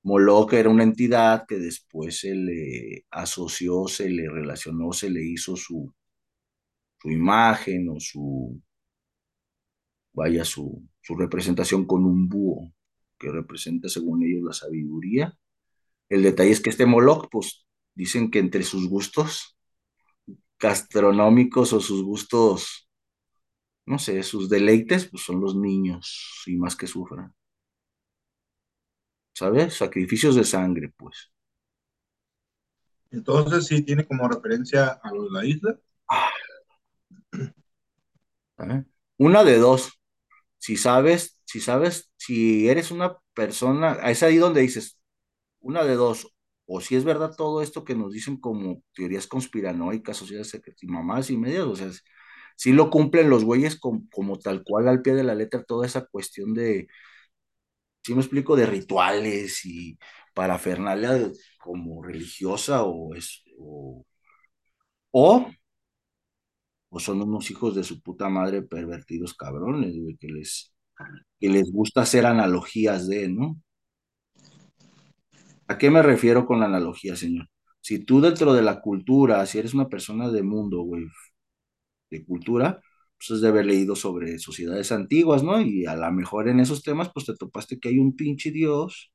Moloch 0.03 0.53
era 0.53 0.69
una 0.69 0.85
entidad 0.85 1.45
que 1.47 1.59
después 1.59 2.21
se 2.21 2.35
le 2.35 3.07
asoció, 3.11 3.89
se 3.89 4.09
le 4.11 4.29
relacionó, 4.31 4.93
se 4.93 5.11
le 5.11 5.25
hizo 5.25 5.57
su, 5.57 5.93
su 7.01 7.11
imagen 7.11 7.89
o 7.91 8.01
su, 8.01 8.61
vaya, 10.13 10.45
su, 10.45 10.87
su 11.01 11.17
representación 11.17 11.87
con 11.87 12.05
un 12.05 12.29
búho, 12.29 12.73
que 13.19 13.31
representa 13.31 13.89
según 13.89 14.23
ellos 14.23 14.43
la 14.45 14.53
sabiduría. 14.53 15.39
El 16.09 16.23
detalle 16.23 16.51
es 16.51 16.61
que 16.61 16.71
este 16.71 16.87
Moloch, 16.87 17.29
pues 17.31 17.68
dicen 17.99 18.31
que 18.31 18.39
entre 18.39 18.63
sus 18.63 18.89
gustos 18.89 19.59
gastronómicos 20.57 21.73
o 21.73 21.81
sus 21.81 22.05
gustos, 22.05 22.89
no 23.87 23.99
sé, 23.99 24.23
sus 24.23 24.49
deleites, 24.49 25.07
pues 25.07 25.25
son 25.25 25.41
los 25.41 25.57
niños 25.57 26.45
y 26.47 26.57
más 26.57 26.77
que 26.77 26.87
sufran. 26.87 27.35
¿Sabes? 29.35 29.75
Sacrificios 29.75 30.37
de 30.37 30.45
sangre, 30.45 30.93
pues. 30.97 31.33
Entonces 33.11 33.67
sí 33.67 33.83
tiene 33.83 34.07
como 34.07 34.29
referencia 34.29 35.01
a 35.03 35.13
lo 35.13 35.25
de 35.25 35.31
la 35.31 35.45
isla. 35.45 35.81
¿Eh? 38.59 38.85
Una 39.17 39.43
de 39.43 39.59
dos. 39.59 39.93
Si 40.59 40.77
sabes, 40.77 41.41
si 41.45 41.61
sabes, 41.61 42.13
si 42.17 42.69
eres 42.69 42.93
una 42.93 43.19
persona, 43.35 43.95
es 44.09 44.23
ahí 44.23 44.37
donde 44.37 44.61
dices, 44.61 45.01
una 45.61 45.83
de 45.85 45.95
dos, 45.95 46.33
o 46.69 46.81
si 46.83 46.97
es 46.97 47.05
verdad 47.05 47.35
todo 47.37 47.63
esto 47.63 47.85
que 47.85 47.95
nos 47.97 48.13
dicen 48.13 48.39
como 48.39 48.83
teorías 48.95 49.27
conspiranoicas, 49.27 50.17
sociedades 50.19 50.51
secretas 50.51 50.83
y 50.83 50.87
mamás 50.89 51.31
y 51.31 51.39
medias, 51.39 51.65
o 51.65 51.77
sea, 51.77 51.91
si 52.57 52.73
lo 52.73 52.91
cumplen 52.91 53.31
los 53.31 53.45
güeyes 53.45 53.79
como, 53.81 54.39
tal 54.39 54.63
cual 54.65 54.89
al 54.89 55.03
pie 55.03 55.15
de 55.15 55.25
la 55.25 55.35
letra 55.35 55.65
toda 55.65 55.87
esa 55.87 56.07
cuestión 56.07 56.55
de, 56.55 56.89
si 58.05 58.15
me 58.15 58.21
explico, 58.21 58.57
de 58.57 58.67
rituales 58.67 59.65
y 59.67 59.99
parafernalia 60.35 61.31
como 61.61 62.03
religiosa 62.03 62.83
o 62.85 63.15
es, 63.15 63.43
o, 63.59 64.05
o, 65.13 65.47
son 66.99 67.23
unos 67.23 67.51
hijos 67.51 67.75
de 67.75 67.85
su 67.85 68.03
puta 68.03 68.29
madre 68.29 68.63
pervertidos 68.63 69.35
cabrones, 69.35 69.95
que 70.21 70.29
les, 70.29 70.75
que 71.41 71.49
les 71.51 71.71
gusta 71.73 72.03
hacer 72.03 72.27
analogías 72.27 73.09
de, 73.09 73.29
¿no? 73.29 73.61
¿A 75.69 75.79
qué 75.79 75.91
me 75.91 76.03
refiero 76.03 76.47
con 76.47 76.61
la 76.61 76.67
analogía, 76.67 77.15
señor? 77.17 77.49
Si 77.81 78.01
tú 78.05 78.21
dentro 78.21 78.53
de 78.55 78.63
la 78.63 78.81
cultura, 78.81 79.45
si 79.47 79.59
eres 79.59 79.75
una 79.75 79.89
persona 79.89 80.29
de 80.31 80.43
mundo, 80.43 80.83
güey, 80.83 81.05
de 82.11 82.25
cultura, 82.25 82.81
pues 83.19 83.31
es 83.31 83.41
de 83.41 83.49
haber 83.49 83.67
leído 83.67 83.97
sobre 83.97 84.39
sociedades 84.39 84.93
antiguas, 84.93 85.43
¿no? 85.43 85.61
Y 85.61 85.87
a 85.87 85.97
lo 85.97 86.11
mejor 86.13 86.49
en 86.49 86.61
esos 86.61 86.83
temas, 86.83 87.11
pues 87.13 87.27
te 87.27 87.35
topaste 87.35 87.79
que 87.81 87.89
hay 87.89 87.99
un 87.99 88.15
pinche 88.17 88.51
dios 88.51 89.13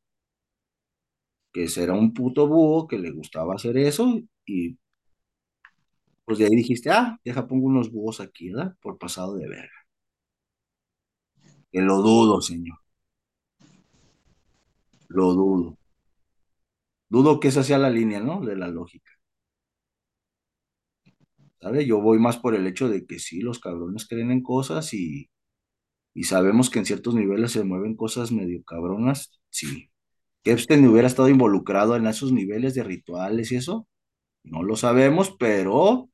que 1.53 1.67
será 1.75 1.93
un 1.93 2.13
puto 2.13 2.47
búho 2.47 2.87
que 2.87 2.97
le 2.99 3.11
gustaba 3.11 3.55
hacer 3.55 3.77
eso 3.77 4.05
y 4.45 4.77
pues 6.25 6.37
de 6.39 6.45
ahí 6.45 6.55
dijiste, 6.55 6.89
ah, 6.91 7.17
deja 7.23 7.47
pongo 7.47 7.67
unos 7.67 7.91
búhos 7.91 8.19
aquí, 8.19 8.51
¿verdad? 8.51 8.75
Por 8.81 8.97
pasado 8.97 9.35
de 9.35 9.47
verga. 9.47 9.71
Que 11.71 11.81
lo 11.81 11.97
dudo, 12.01 12.39
señor. 12.41 12.77
Lo 15.07 15.31
dudo. 15.33 15.77
Dudo 17.13 17.39
que 17.39 17.47
esa 17.49 17.63
sea 17.63 17.77
la 17.77 17.89
línea, 17.89 18.19
¿no? 18.19 18.41
De 18.41 18.55
la 18.57 18.67
lógica. 18.67 19.11
¿Sabe? 21.61 21.85
Yo 21.85 22.01
voy 22.01 22.19
más 22.19 22.37
por 22.37 22.55
el 22.55 22.67
hecho 22.67 22.89
de 22.89 23.05
que 23.05 23.19
sí, 23.19 23.39
los 23.41 23.59
cabrones 23.59 24.07
creen 24.07 24.31
en 24.31 24.43
cosas 24.43 24.93
y, 24.93 25.29
y 26.13 26.25
sabemos 26.25 26.69
que 26.69 26.79
en 26.79 26.85
ciertos 26.85 27.15
niveles 27.15 27.51
se 27.53 27.63
mueven 27.65 27.95
cosas 27.95 28.31
medio 28.31 28.63
cabronas, 28.65 29.41
sí. 29.49 29.91
Que 30.43 30.51
Epstein 30.53 30.87
hubiera 30.87 31.07
estado 31.07 31.29
involucrado 31.29 31.95
en 31.97 32.07
esos 32.07 32.33
niveles 32.33 32.75
de 32.75 32.83
rituales 32.83 33.51
y 33.51 33.57
eso, 33.57 33.87
no 34.43 34.63
lo 34.63 34.75
sabemos, 34.77 35.35
pero 35.39 36.09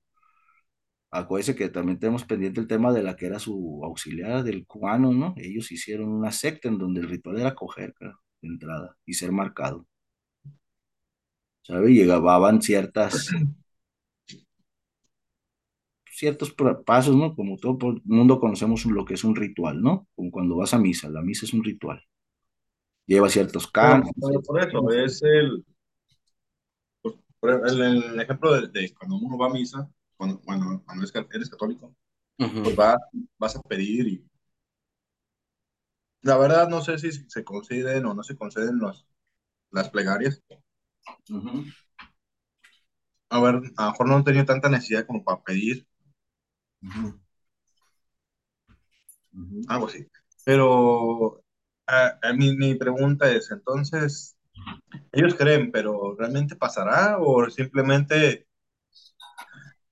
acuérdense 1.11 1.55
que 1.55 1.69
también 1.69 1.99
tenemos 1.99 2.23
pendiente 2.25 2.59
el 2.59 2.67
tema 2.67 2.91
de 2.93 3.03
la 3.03 3.15
que 3.15 3.25
era 3.27 3.39
su 3.39 3.81
auxiliar 3.83 4.43
del 4.43 4.65
cubano, 4.65 5.11
¿no? 5.13 5.33
Ellos 5.37 5.71
hicieron 5.71 6.09
una 6.09 6.31
secta 6.31 6.67
en 6.67 6.77
donde 6.77 7.01
el 7.01 7.09
ritual 7.09 7.39
era 7.39 7.55
coger, 7.55 7.93
de 7.99 8.47
entrada, 8.47 8.97
y 9.05 9.13
ser 9.13 9.31
marcado. 9.31 9.87
¿Sabe? 11.69 11.93
Llegaban 11.93 12.63
ciertas, 12.63 13.29
ciertos 16.11 16.55
pasos, 16.83 17.15
¿no? 17.15 17.35
Como 17.35 17.57
todo 17.57 17.77
el 17.89 18.01
mundo 18.05 18.39
conocemos 18.39 18.85
lo 18.85 19.05
que 19.05 19.13
es 19.13 19.23
un 19.23 19.35
ritual, 19.35 19.79
¿no? 19.79 20.07
Como 20.15 20.31
cuando 20.31 20.55
vas 20.55 20.73
a 20.73 20.79
misa, 20.79 21.09
la 21.09 21.21
misa 21.21 21.45
es 21.45 21.53
un 21.53 21.63
ritual. 21.63 22.03
Lleva 23.05 23.29
ciertos 23.29 23.67
cantos. 23.69 24.11
por 24.45 24.59
eso, 24.59 24.89
es 24.91 25.21
el, 25.21 25.63
el, 27.43 28.03
el 28.03 28.19
ejemplo 28.19 28.53
de, 28.53 28.67
de, 28.67 28.93
cuando 28.95 29.17
uno 29.17 29.37
va 29.37 29.47
a 29.47 29.53
misa, 29.53 29.87
cuando, 30.17 30.39
bueno, 30.39 30.81
cuando 30.83 31.05
eres 31.31 31.49
católico, 31.49 31.95
uh 32.39 32.45
-huh. 32.45 32.63
pues 32.63 32.79
va, 32.79 32.97
vas 33.37 33.55
a 33.55 33.61
pedir 33.61 34.07
y 34.07 34.25
la 36.21 36.35
verdad 36.37 36.67
no 36.67 36.81
sé 36.81 36.97
si 36.97 37.11
se 37.11 37.43
conceden 37.43 38.05
o 38.07 38.13
no 38.15 38.23
se 38.23 38.35
conceden 38.35 38.79
los, 38.79 39.07
las 39.71 39.89
plegarias. 39.89 40.43
Uh 41.29 41.41
-huh. 41.41 41.73
A 43.29 43.39
ver, 43.41 43.55
a 43.77 43.85
lo 43.85 43.91
mejor 43.91 44.07
no 44.07 44.15
han 44.15 44.23
tenido 44.23 44.45
tanta 44.45 44.69
necesidad 44.69 45.05
como 45.05 45.23
para 45.23 45.41
pedir. 45.43 45.87
Uh 46.81 46.87
-huh. 49.33 49.65
Algo 49.67 49.87
así. 49.87 50.07
Pero 50.45 51.43
a, 51.87 52.19
a 52.21 52.33
mi, 52.33 52.55
mi 52.55 52.75
pregunta 52.75 53.31
es, 53.31 53.51
entonces, 53.51 54.37
ellos 55.11 55.35
creen, 55.35 55.71
pero 55.71 56.15
¿realmente 56.17 56.55
pasará 56.55 57.17
o 57.19 57.49
simplemente 57.49 58.47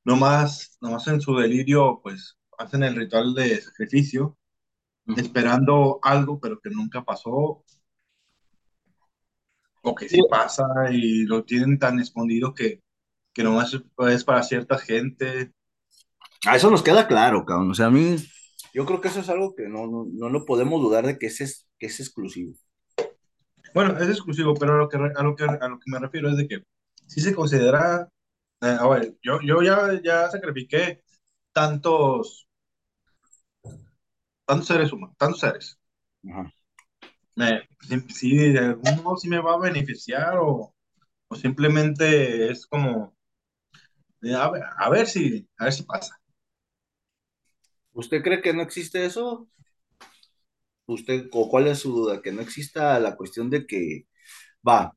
nomás, 0.04 0.78
nomás 0.82 1.08
en 1.08 1.22
su 1.22 1.36
delirio, 1.36 2.00
pues 2.02 2.38
hacen 2.58 2.84
el 2.84 2.96
ritual 2.96 3.34
de 3.36 3.62
sacrificio, 3.62 4.38
uh 5.08 5.14
-huh. 5.14 5.20
esperando 5.22 6.00
algo, 6.02 6.40
pero 6.40 6.60
que 6.60 6.70
nunca 6.70 7.04
pasó? 7.04 7.64
O 9.88 9.96
que 9.96 10.10
sí 10.10 10.20
pasa 10.30 10.66
y 10.92 11.24
lo 11.26 11.44
tienen 11.44 11.80
tan 11.80 12.00
escondido 12.00 12.54
que, 12.54 12.82
que 13.34 13.44
nomás 13.44 13.78
es 14.10 14.24
para 14.24 14.44
cierta 14.44 14.78
gente. 14.78 15.54
A 16.46 16.56
eso 16.56 16.70
nos 16.70 16.84
queda 16.84 17.08
claro, 17.08 17.46
cabrón. 17.46 17.72
O 17.72 17.74
sea, 17.74 17.86
a 17.86 17.92
mí, 17.92 18.18
yo 18.74 18.86
creo 18.86 19.02
que 19.02 19.08
eso 19.08 19.22
es 19.22 19.30
algo 19.30 19.56
que 19.56 19.68
no, 19.68 19.88
no, 19.88 20.06
no 20.12 20.30
lo 20.30 20.46
podemos 20.46 20.82
dudar 20.82 21.06
de 21.06 21.18
que 21.18 21.28
es, 21.28 21.68
que 21.80 21.86
es 21.86 22.00
exclusivo. 22.00 22.54
Bueno, 23.74 23.98
es 23.98 24.10
exclusivo, 24.10 24.54
pero 24.56 24.76
a 24.76 24.78
lo 24.78 24.90
que, 24.90 24.98
a 24.98 25.24
lo 25.24 25.36
que, 25.36 25.44
a 25.44 25.68
lo 25.68 25.80
que 25.80 25.92
me 25.92 26.00
refiero 26.00 26.30
es 26.30 26.38
de 26.38 26.48
que 26.48 26.64
si 27.06 27.22
se 27.22 27.34
considera, 27.34 28.10
eh, 28.62 28.78
a 28.80 28.88
ver, 28.88 29.16
yo, 29.22 29.40
yo 29.42 29.62
ya, 29.62 30.02
ya 30.04 30.30
sacrifiqué 30.30 31.02
tantos, 31.54 32.48
tantos 34.46 34.68
seres 34.68 34.92
humanos, 34.92 35.16
tantos 35.18 35.40
seres. 35.40 35.80
Ajá. 36.30 36.52
Eh, 37.40 37.62
si, 37.82 38.00
si, 38.10 38.38
de 38.38 38.60
algún 38.60 39.04
modo 39.04 39.18
sí 39.18 39.30
me 39.30 39.40
va 39.40 39.54
a 39.54 39.60
beneficiar 39.60 40.38
o, 40.38 40.74
o 41.28 41.36
simplemente 41.36 42.50
es 42.52 42.66
como, 42.66 43.16
eh, 44.22 44.34
a, 44.34 44.50
ver, 44.50 44.64
a 44.78 44.90
ver 44.90 45.08
si, 45.08 45.48
a 45.58 45.66
ver 45.66 45.74
si 45.74 45.84
pasa. 45.84 46.20
¿Usted 47.94 48.22
cree 48.22 48.42
que 48.42 48.54
no 48.54 48.62
existe 48.62 49.06
eso? 49.06 49.50
¿Usted, 50.86 51.28
o 51.32 51.50
cuál 51.50 51.68
es 51.68 51.80
su 51.80 51.92
duda? 51.92 52.22
Que 52.22 52.32
no 52.32 52.42
exista 52.42 53.00
la 53.00 53.16
cuestión 53.16 53.50
de 53.50 53.66
que 53.68 54.08
va. 54.68 54.96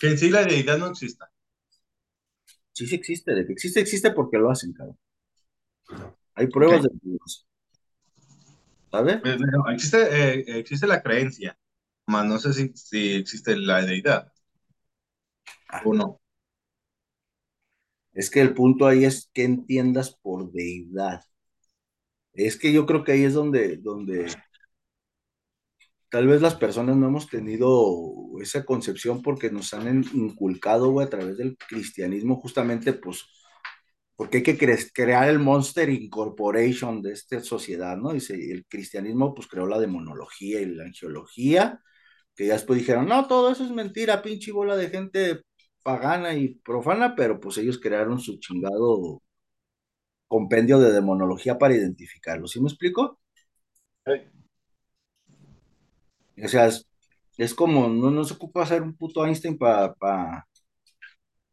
Que 0.00 0.08
en 0.08 0.18
sí 0.18 0.30
la 0.30 0.44
deidad 0.44 0.78
no 0.78 0.88
exista. 0.88 1.30
Sí, 2.72 2.86
sí 2.86 2.94
existe. 2.94 3.34
De 3.34 3.46
que 3.46 3.52
existe, 3.52 3.80
existe 3.80 4.12
porque 4.12 4.38
lo 4.38 4.50
hacen, 4.50 4.72
cabrón. 4.72 4.98
Hay 6.34 6.46
pruebas 6.46 6.84
okay. 6.86 6.98
de 7.02 7.16
eso. 7.26 7.49
¿Sabe? 8.90 9.18
Pues, 9.18 9.36
existe, 9.72 9.98
eh, 9.98 10.58
existe 10.58 10.86
la 10.86 11.02
creencia, 11.02 11.56
más 12.06 12.26
no 12.26 12.38
sé 12.38 12.52
si, 12.52 12.72
si 12.74 13.14
existe 13.14 13.56
la 13.56 13.82
deidad. 13.82 14.32
Ah. 15.68 15.82
O 15.84 15.94
no. 15.94 16.20
Es 18.12 18.30
que 18.30 18.40
el 18.40 18.54
punto 18.54 18.86
ahí 18.86 19.04
es 19.04 19.30
que 19.32 19.44
entiendas 19.44 20.16
por 20.16 20.50
deidad. 20.52 21.22
Es 22.32 22.56
que 22.56 22.72
yo 22.72 22.86
creo 22.86 23.04
que 23.04 23.12
ahí 23.12 23.24
es 23.24 23.34
donde, 23.34 23.76
donde 23.76 24.26
tal 26.10 26.26
vez 26.26 26.42
las 26.42 26.56
personas 26.56 26.96
no 26.96 27.06
hemos 27.06 27.28
tenido 27.28 28.12
esa 28.40 28.64
concepción 28.64 29.22
porque 29.22 29.50
nos 29.50 29.72
han 29.74 30.04
inculcado, 30.12 30.90
güey, 30.90 31.06
a 31.06 31.10
través 31.10 31.38
del 31.38 31.56
cristianismo, 31.56 32.36
justamente, 32.36 32.92
pues, 32.92 33.24
porque 34.20 34.36
hay 34.36 34.42
que 34.42 34.58
cre 34.58 34.76
crear 34.92 35.30
el 35.30 35.38
Monster 35.38 35.88
Incorporation 35.88 37.00
de 37.00 37.12
esta 37.12 37.40
sociedad, 37.40 37.96
¿no? 37.96 38.12
Dice, 38.12 38.34
el 38.34 38.66
cristianismo, 38.66 39.32
pues, 39.32 39.48
creó 39.48 39.66
la 39.66 39.78
demonología 39.78 40.60
y 40.60 40.66
la 40.66 40.84
angiología, 40.84 41.80
que 42.36 42.46
ya 42.46 42.52
después 42.52 42.78
dijeron, 42.78 43.08
no, 43.08 43.26
todo 43.26 43.50
eso 43.50 43.64
es 43.64 43.70
mentira, 43.70 44.20
pinche 44.20 44.52
bola 44.52 44.76
de 44.76 44.90
gente 44.90 45.40
pagana 45.82 46.34
y 46.34 46.48
profana, 46.56 47.14
pero 47.16 47.40
pues 47.40 47.56
ellos 47.56 47.80
crearon 47.80 48.20
su 48.20 48.38
chingado 48.38 49.22
compendio 50.28 50.78
de 50.78 50.92
demonología 50.92 51.56
para 51.56 51.74
identificarlo, 51.74 52.46
¿sí 52.46 52.60
me 52.60 52.68
explico? 52.68 53.18
Sí. 54.04 54.12
O 56.44 56.48
sea, 56.48 56.66
es, 56.66 56.86
es, 57.38 57.54
como, 57.54 57.88
no, 57.88 58.10
no 58.10 58.24
se 58.24 58.34
ocupa 58.34 58.64
hacer 58.64 58.82
un 58.82 58.94
puto 58.94 59.24
Einstein 59.24 59.56
para 59.56 59.94
pa, 59.94 60.46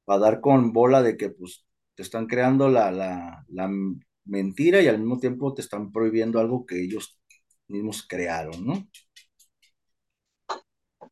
pa 0.03 0.17
dar 0.19 0.41
con 0.41 0.73
bola 0.73 1.01
de 1.01 1.15
que 1.15 1.29
pues 1.29 1.66
te 1.97 2.03
están 2.03 2.27
creando 2.27 2.69
la, 2.69 2.91
la, 2.91 3.43
la, 3.49 3.69
mentira 4.25 4.81
y 4.81 4.87
al 4.87 4.99
mismo 4.99 5.19
tiempo 5.19 5.53
te 5.55 5.61
están 5.61 5.91
prohibiendo 5.91 6.39
algo 6.39 6.63
que 6.63 6.79
ellos 6.83 7.17
mismos 7.67 8.05
crearon, 8.07 8.63
¿no? 8.63 8.87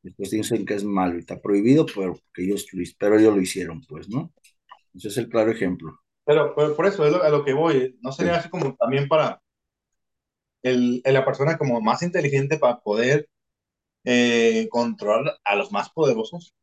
Después 0.04 0.30
dicen 0.30 0.64
que 0.64 0.76
es 0.76 0.84
malo 0.84 1.16
y 1.16 1.20
está 1.20 1.42
prohibido, 1.42 1.88
pero, 1.88 2.20
que 2.32 2.44
ellos, 2.44 2.68
pero 3.00 3.18
ellos 3.18 3.36
lo 3.36 3.42
hicieron, 3.42 3.82
pues, 3.88 4.10
¿no? 4.10 4.32
Ese 4.94 5.08
es 5.08 5.18
el 5.18 5.28
claro 5.28 5.50
ejemplo. 5.50 6.00
Pero, 6.24 6.54
pero 6.56 6.76
por 6.76 6.86
eso 6.86 7.04
es 7.04 7.12
lo, 7.12 7.24
a 7.24 7.30
lo 7.30 7.44
que 7.44 7.54
voy, 7.54 7.98
¿no 8.02 8.12
sería 8.12 8.34
sí. 8.34 8.40
así 8.42 8.50
como 8.50 8.76
también 8.76 9.08
para 9.08 9.42
el, 10.62 11.02
la 11.04 11.26
persona 11.26 11.58
como 11.58 11.82
más 11.82 12.04
inteligente 12.04 12.60
para 12.60 12.80
poder 12.82 13.28
eh, 14.04 14.68
controlar 14.70 15.40
a 15.44 15.56
los 15.56 15.72
más 15.72 15.90
poderosos? 15.90 16.54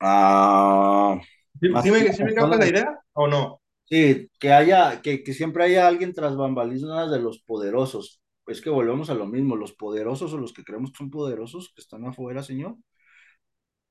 Ah. 0.00 1.20
¿Sí, 1.60 1.68
¿sí 1.82 1.90
me, 1.90 2.12
¿sí 2.12 2.22
me 2.24 2.32
la 2.32 2.66
idea 2.66 3.00
o 3.12 3.26
no? 3.26 3.60
Sí, 3.84 4.28
que 4.38 4.52
haya, 4.52 5.00
que, 5.00 5.22
que 5.22 5.32
siempre 5.32 5.64
haya 5.64 5.86
alguien 5.86 6.12
tras 6.12 6.36
bambalinas 6.36 7.10
de 7.10 7.20
los 7.20 7.40
poderosos. 7.40 8.20
Es 8.46 8.60
que 8.60 8.70
volvemos 8.70 9.10
a 9.10 9.14
lo 9.14 9.26
mismo, 9.26 9.56
los 9.56 9.72
poderosos 9.72 10.32
o 10.32 10.38
los 10.38 10.52
que 10.52 10.64
creemos 10.64 10.90
que 10.92 10.98
son 10.98 11.10
poderosos, 11.10 11.72
que 11.74 11.80
están 11.80 12.04
afuera, 12.04 12.42
señor, 12.42 12.76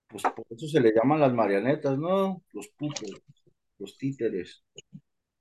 pues 0.07 0.23
por 0.23 0.45
eso 0.49 0.67
se 0.67 0.79
le 0.79 0.93
llaman 0.93 1.19
las 1.19 1.33
marionetas, 1.33 1.97
¿no? 1.97 2.41
Los 2.53 2.69
pupos, 2.69 3.11
los 3.79 3.97
títeres, 3.97 4.63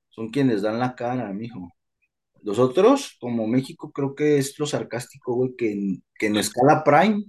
son 0.08 0.30
quienes 0.30 0.62
dan 0.62 0.78
la 0.78 0.94
cara, 0.94 1.32
mijo. 1.32 1.72
Nosotros, 2.42 3.16
como 3.20 3.46
México, 3.46 3.92
creo 3.92 4.14
que 4.14 4.38
es 4.38 4.58
lo 4.58 4.66
sarcástico, 4.66 5.34
güey, 5.34 5.56
que 5.56 5.72
en, 5.72 6.04
que 6.18 6.26
en 6.26 6.36
escala 6.36 6.84
prime 6.84 7.24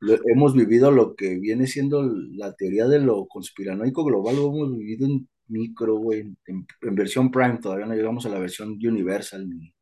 hemos 0.00 0.54
vivido 0.54 0.90
lo 0.90 1.14
que 1.16 1.38
viene 1.38 1.66
siendo 1.66 2.02
la 2.04 2.54
teoría 2.54 2.86
de 2.86 3.00
lo 3.00 3.26
conspiranoico 3.26 4.04
global, 4.04 4.36
lo 4.36 4.48
hemos 4.48 4.76
vivido 4.76 5.06
en 5.06 5.28
micro, 5.48 5.96
güey, 5.96 6.20
en, 6.46 6.66
en, 6.82 6.94
versión 6.94 7.30
prime, 7.30 7.58
todavía 7.58 7.86
no 7.86 7.94
llegamos 7.94 8.26
a 8.26 8.28
la 8.30 8.38
versión 8.38 8.78
universal, 8.82 9.48
ni, 9.48 9.74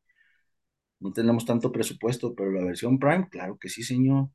no 1.00 1.12
tenemos 1.12 1.44
tanto 1.44 1.72
presupuesto, 1.72 2.34
pero 2.34 2.52
la 2.52 2.64
versión 2.64 2.98
prime, 2.98 3.28
claro 3.30 3.58
que 3.58 3.68
sí, 3.68 3.82
señor. 3.82 4.30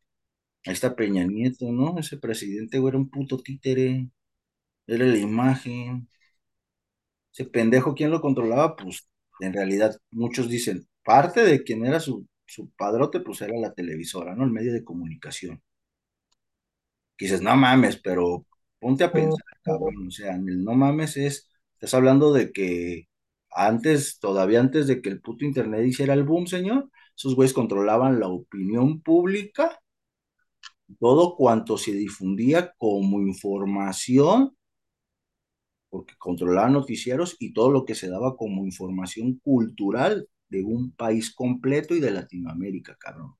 Ahí 0.66 0.74
está 0.74 0.96
Peña 0.96 1.26
Nieto, 1.26 1.72
¿no? 1.72 2.00
Ese 2.00 2.18
presidente, 2.18 2.80
güey, 2.80 2.92
era 2.92 3.00
un 3.00 3.10
puto 3.10 3.38
títere, 3.40 4.10
era 4.88 5.06
la 5.06 5.18
imagen. 5.20 6.10
Ese 7.34 7.46
pendejo, 7.46 7.94
¿quién 7.96 8.12
lo 8.12 8.22
controlaba? 8.22 8.76
Pues 8.76 9.08
en 9.40 9.54
realidad 9.54 9.96
muchos 10.12 10.50
dicen, 10.50 10.88
parte 11.04 11.44
de 11.44 11.64
quien 11.64 11.86
era 11.86 12.00
su, 12.00 12.28
su 12.46 12.70
padrote, 12.72 13.22
pues 13.22 13.42
era 13.42 13.58
la 13.60 13.74
televisora, 13.74 14.36
¿no? 14.36 14.44
El 14.44 14.52
medio 14.52 14.74
de 14.74 14.84
comunicación. 14.84 15.62
Dices, 17.26 17.42
no 17.42 17.56
mames, 17.56 17.98
pero 17.98 18.46
ponte 18.80 19.04
a 19.04 19.14
pensar, 19.14 19.46
cabrón, 19.64 20.08
o 20.08 20.12
sea, 20.12 20.36
el 20.36 20.64
no 20.64 20.74
mames 20.76 21.18
es, 21.18 21.50
estás 21.74 21.94
hablando 21.94 22.34
de 22.34 22.52
que 22.52 23.08
antes, 23.52 24.20
todavía 24.20 24.60
antes 24.60 24.88
de 24.88 25.02
que 25.02 25.10
el 25.10 25.22
puto 25.22 25.46
internet 25.46 25.86
hiciera 25.86 26.14
el 26.14 26.24
boom, 26.24 26.48
señor, 26.48 26.90
esos 27.16 27.36
güeyes 27.36 27.54
controlaban 27.54 28.20
la 28.20 28.28
opinión 28.28 29.02
pública, 29.02 29.80
todo 31.00 31.36
cuanto 31.36 31.78
se 31.78 31.92
difundía 31.94 32.74
como 32.78 33.20
información 33.22 34.56
porque 35.90 36.16
controlaban 36.18 36.74
noticieros 36.74 37.36
y 37.40 37.54
todo 37.54 37.72
lo 37.72 37.86
que 37.86 37.96
se 37.96 38.10
daba 38.10 38.36
como 38.36 38.66
información 38.66 39.36
cultural 39.44 40.28
de 40.50 40.64
un 40.64 40.92
país 40.92 41.34
completo 41.36 41.94
y 41.96 42.00
de 42.00 42.12
Latinoamérica, 42.12 42.96
cabrón. 42.98 43.36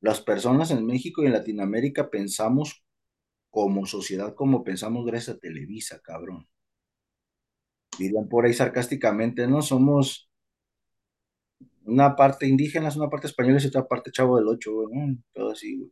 Las 0.00 0.20
personas 0.20 0.70
en 0.70 0.86
México 0.86 1.22
y 1.22 1.26
en 1.26 1.32
Latinoamérica 1.32 2.10
pensamos 2.10 2.84
como 3.50 3.86
sociedad, 3.86 4.34
como 4.34 4.64
pensamos 4.64 5.06
gracias 5.06 5.36
a 5.36 5.40
Televisa, 5.40 6.00
cabrón. 6.00 6.48
Dirían 7.98 8.28
por 8.28 8.46
ahí 8.46 8.54
sarcásticamente, 8.54 9.46
¿no? 9.48 9.62
Somos 9.62 10.30
una 11.84 12.14
parte 12.16 12.46
indígena, 12.46 12.90
una 12.96 13.10
parte 13.10 13.26
española 13.26 13.58
y 13.62 13.66
otra 13.66 13.86
parte 13.88 14.12
chavo 14.12 14.36
del 14.36 14.48
ocho, 14.48 14.70
¿no? 14.92 15.16
Todo 15.32 15.50
así, 15.52 15.76
güey 15.76 15.90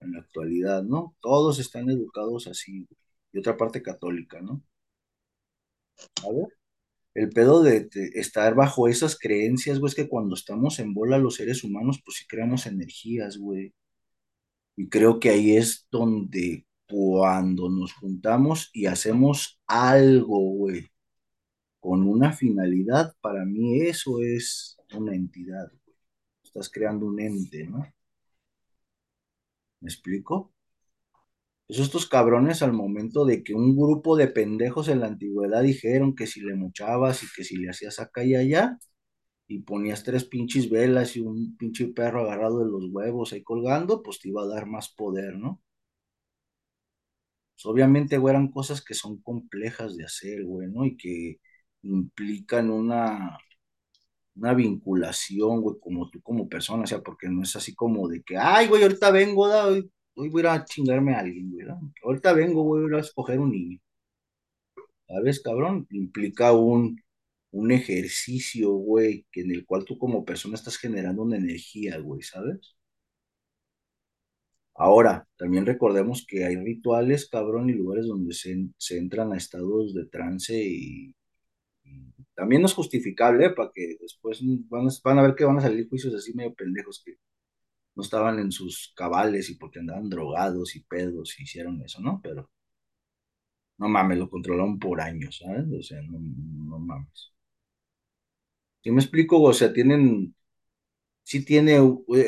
en 0.00 0.12
la 0.12 0.20
actualidad, 0.20 0.82
¿no? 0.82 1.16
Todos 1.20 1.58
están 1.58 1.88
educados 1.90 2.46
así, 2.46 2.88
y 3.32 3.38
otra 3.38 3.56
parte 3.56 3.82
católica, 3.82 4.40
¿no? 4.40 4.62
A 6.24 6.32
ver, 6.32 6.59
el 7.14 7.30
pedo 7.30 7.62
de, 7.62 7.88
estar 8.14 8.54
bajo 8.54 8.88
esas 8.88 9.18
creencias, 9.18 9.78
güey, 9.80 9.90
es 9.90 9.94
que 9.96 10.08
cuando 10.08 10.34
estamos 10.34 10.78
en 10.78 10.94
bola 10.94 11.18
los 11.18 11.36
seres 11.36 11.64
humanos, 11.64 12.00
pues 12.04 12.18
sí 12.18 12.26
creamos 12.26 12.66
energías, 12.66 13.38
güey. 13.38 13.74
Y 14.76 14.88
creo 14.88 15.20
que 15.20 15.30
ahí 15.30 15.56
es 15.56 15.86
donde 15.90 16.66
cuando 16.88 17.68
nos 17.70 17.92
juntamos 17.94 18.70
y 18.72 18.86
hacemos 18.86 19.60
algo, 19.66 20.38
güey, 20.56 20.90
con 21.80 22.02
una 22.08 22.32
finalidad, 22.32 23.14
para 23.20 23.44
mí 23.44 23.82
eso 23.82 24.20
es 24.22 24.76
una 24.94 25.14
entidad, 25.14 25.68
güey. 25.84 25.96
Estás 26.44 26.70
creando 26.70 27.06
un 27.06 27.20
ente, 27.20 27.66
¿no? 27.66 27.86
¿Me 29.80 29.88
explico? 29.90 30.52
Pues 31.70 31.78
estos 31.82 32.08
cabrones 32.08 32.62
al 32.62 32.72
momento 32.72 33.24
de 33.24 33.44
que 33.44 33.54
un 33.54 33.76
grupo 33.76 34.16
de 34.16 34.26
pendejos 34.26 34.88
en 34.88 34.98
la 34.98 35.06
antigüedad 35.06 35.62
dijeron 35.62 36.16
que 36.16 36.26
si 36.26 36.40
le 36.40 36.56
mochabas 36.56 37.22
y 37.22 37.28
que 37.32 37.44
si 37.44 37.58
le 37.58 37.70
hacías 37.70 38.00
acá 38.00 38.24
y 38.24 38.34
allá, 38.34 38.76
y 39.48 39.60
ponías 39.60 40.04
tres 40.04 40.24
pinches 40.24 40.68
velas 40.70 41.16
y 41.16 41.20
un 41.20 41.56
pinche 41.56 41.88
perro 41.88 42.22
agarrado 42.22 42.60
de 42.60 42.70
los 42.70 42.86
huevos 42.92 43.32
ahí 43.32 43.44
colgando, 43.44 44.02
pues 44.02 44.18
te 44.20 44.30
iba 44.30 44.42
a 44.42 44.48
dar 44.48 44.66
más 44.66 44.92
poder, 44.94 45.36
¿no? 45.36 45.62
Pues 47.54 47.66
obviamente, 47.66 48.18
güey, 48.18 48.32
eran 48.34 48.50
cosas 48.50 48.82
que 48.82 48.94
son 48.94 49.20
complejas 49.22 49.96
de 49.96 50.04
hacer, 50.04 50.44
güey, 50.44 50.68
¿no? 50.68 50.84
Y 50.86 50.96
que 50.96 51.40
implican 51.82 52.70
una, 52.70 53.38
una 54.34 54.54
vinculación, 54.54 55.60
güey, 55.60 55.76
como 55.80 56.10
tú 56.10 56.20
como 56.22 56.48
persona, 56.48 56.84
o 56.84 56.86
sea, 56.86 57.00
porque 57.02 57.28
no 57.28 57.42
es 57.42 57.56
así 57.56 57.74
como 57.74 58.08
de 58.08 58.22
que, 58.22 58.36
ay, 58.38 58.68
güey, 58.68 58.82
ahorita 58.82 59.10
vengo, 59.10 59.48
da, 59.48 59.68
hoy, 60.14 60.28
voy 60.28 60.46
a 60.46 60.64
chingarme 60.64 61.14
a 61.14 61.20
alguien, 61.20 61.50
güey, 61.50 61.66
ahorita 62.04 62.32
vengo, 62.32 62.62
güey, 62.62 62.82
voy 62.84 62.96
a 62.96 63.00
escoger 63.00 63.38
un 63.40 63.50
niño. 63.52 63.78
¿Sabes, 65.08 65.40
cabrón? 65.42 65.86
Implica 65.90 66.52
un, 66.52 67.00
un 67.52 67.72
ejercicio, 67.72 68.70
güey, 68.72 69.26
que 69.32 69.42
en 69.42 69.50
el 69.52 69.66
cual 69.66 69.84
tú 69.84 69.98
como 69.98 70.24
persona 70.24 70.54
estás 70.54 70.78
generando 70.78 71.22
una 71.22 71.36
energía, 71.36 71.98
güey, 71.98 72.22
¿sabes? 72.22 72.76
Ahora, 74.74 75.28
también 75.36 75.66
recordemos 75.66 76.24
que 76.26 76.44
hay 76.44 76.56
rituales, 76.56 77.28
cabrón, 77.28 77.68
y 77.68 77.74
lugares 77.74 78.06
donde 78.06 78.32
se, 78.34 78.68
se 78.78 78.98
entran 78.98 79.32
a 79.32 79.36
estados 79.36 79.94
de 79.94 80.06
trance 80.06 80.54
y, 80.56 81.14
y 81.84 82.12
también 82.34 82.62
no 82.62 82.66
es 82.68 82.74
justificable, 82.74 83.46
¿eh? 83.46 83.50
para 83.50 83.70
que 83.74 83.96
después 84.00 84.40
van 84.68 84.88
a, 84.88 84.90
van 85.04 85.18
a 85.18 85.22
ver 85.22 85.34
que 85.36 85.44
van 85.44 85.58
a 85.58 85.62
salir 85.62 85.88
juicios 85.88 86.14
así 86.14 86.34
medio 86.34 86.54
pendejos 86.54 87.02
que 87.04 87.16
no 87.94 88.02
estaban 88.02 88.38
en 88.38 88.52
sus 88.52 88.92
cabales 88.96 89.50
y 89.50 89.56
porque 89.56 89.80
andaban 89.80 90.08
drogados 90.10 90.76
y 90.76 90.80
pedos 90.84 91.38
y 91.38 91.44
hicieron 91.44 91.82
eso, 91.82 92.00
¿no? 92.00 92.20
Pero 92.22 92.50
no 93.78 93.88
mames, 93.88 94.18
lo 94.18 94.30
controlaron 94.30 94.78
por 94.78 95.00
años, 95.00 95.38
¿sabes? 95.38 95.66
O 95.72 95.82
sea, 95.82 96.00
no, 96.02 96.78
mames. 96.78 97.32
¿Sí 98.82 98.90
me 98.90 99.00
explico? 99.00 99.40
O 99.42 99.52
sea, 99.52 99.72
tienen, 99.72 100.34
sí 101.24 101.44
tiene, 101.44 101.78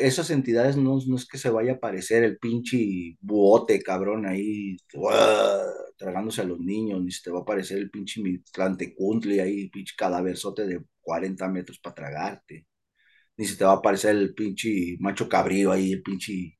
esas 0.01 0.29
entidades 0.31 0.77
no, 0.77 0.99
no 1.07 1.15
es 1.17 1.27
que 1.27 1.37
se 1.37 1.49
vaya 1.49 1.73
a 1.73 1.75
aparecer 1.75 2.23
el 2.23 2.37
pinche 2.39 3.17
buote, 3.21 3.81
cabrón, 3.83 4.25
ahí, 4.27 4.77
tragándose 5.97 6.41
a 6.41 6.45
los 6.45 6.59
niños, 6.59 7.01
ni 7.03 7.11
se 7.11 7.23
te 7.23 7.31
va 7.31 7.39
a 7.39 7.41
aparecer 7.43 7.79
el 7.79 7.91
pinche 7.91 8.21
Tlantecuntli 8.53 9.39
ahí, 9.39 9.69
pinche 9.69 9.95
cadaverzote 9.97 10.65
de 10.67 10.83
40 11.01 11.47
metros 11.49 11.79
para 11.79 11.95
tragarte, 11.95 12.67
ni 13.37 13.45
se 13.45 13.55
te 13.57 13.65
va 13.65 13.73
a 13.73 13.75
aparecer 13.77 14.15
el 14.15 14.33
pinche 14.33 14.97
macho 14.99 15.29
cabrío 15.29 15.71
ahí, 15.71 15.93
el 15.93 16.03
pinche 16.03 16.57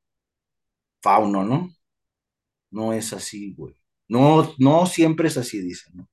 fauno, 1.02 1.44
¿no? 1.44 1.74
No 2.72 2.94
es 2.94 3.14
así, 3.14 3.54
güey. 3.56 3.76
No, 4.08 4.54
no 4.60 4.86
siempre 4.86 5.28
es 5.28 5.38
así, 5.38 5.62
dicen, 5.62 5.94
¿no? 5.98 6.10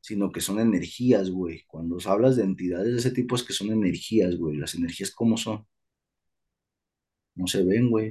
sino 0.00 0.32
que 0.32 0.40
son 0.40 0.58
energías, 0.60 1.30
güey. 1.30 1.64
Cuando 1.66 1.98
hablas 2.06 2.36
de 2.36 2.44
entidades 2.44 2.92
de 2.92 2.98
ese 2.98 3.10
tipo 3.12 3.36
es 3.36 3.42
que 3.44 3.52
son 3.52 3.70
energías, 3.70 4.36
güey. 4.36 4.56
Las 4.56 4.74
energías, 4.74 5.10
¿cómo 5.12 5.36
son? 5.36 5.66
No 7.34 7.46
se 7.48 7.64
ven, 7.64 7.90
güey. 7.90 8.10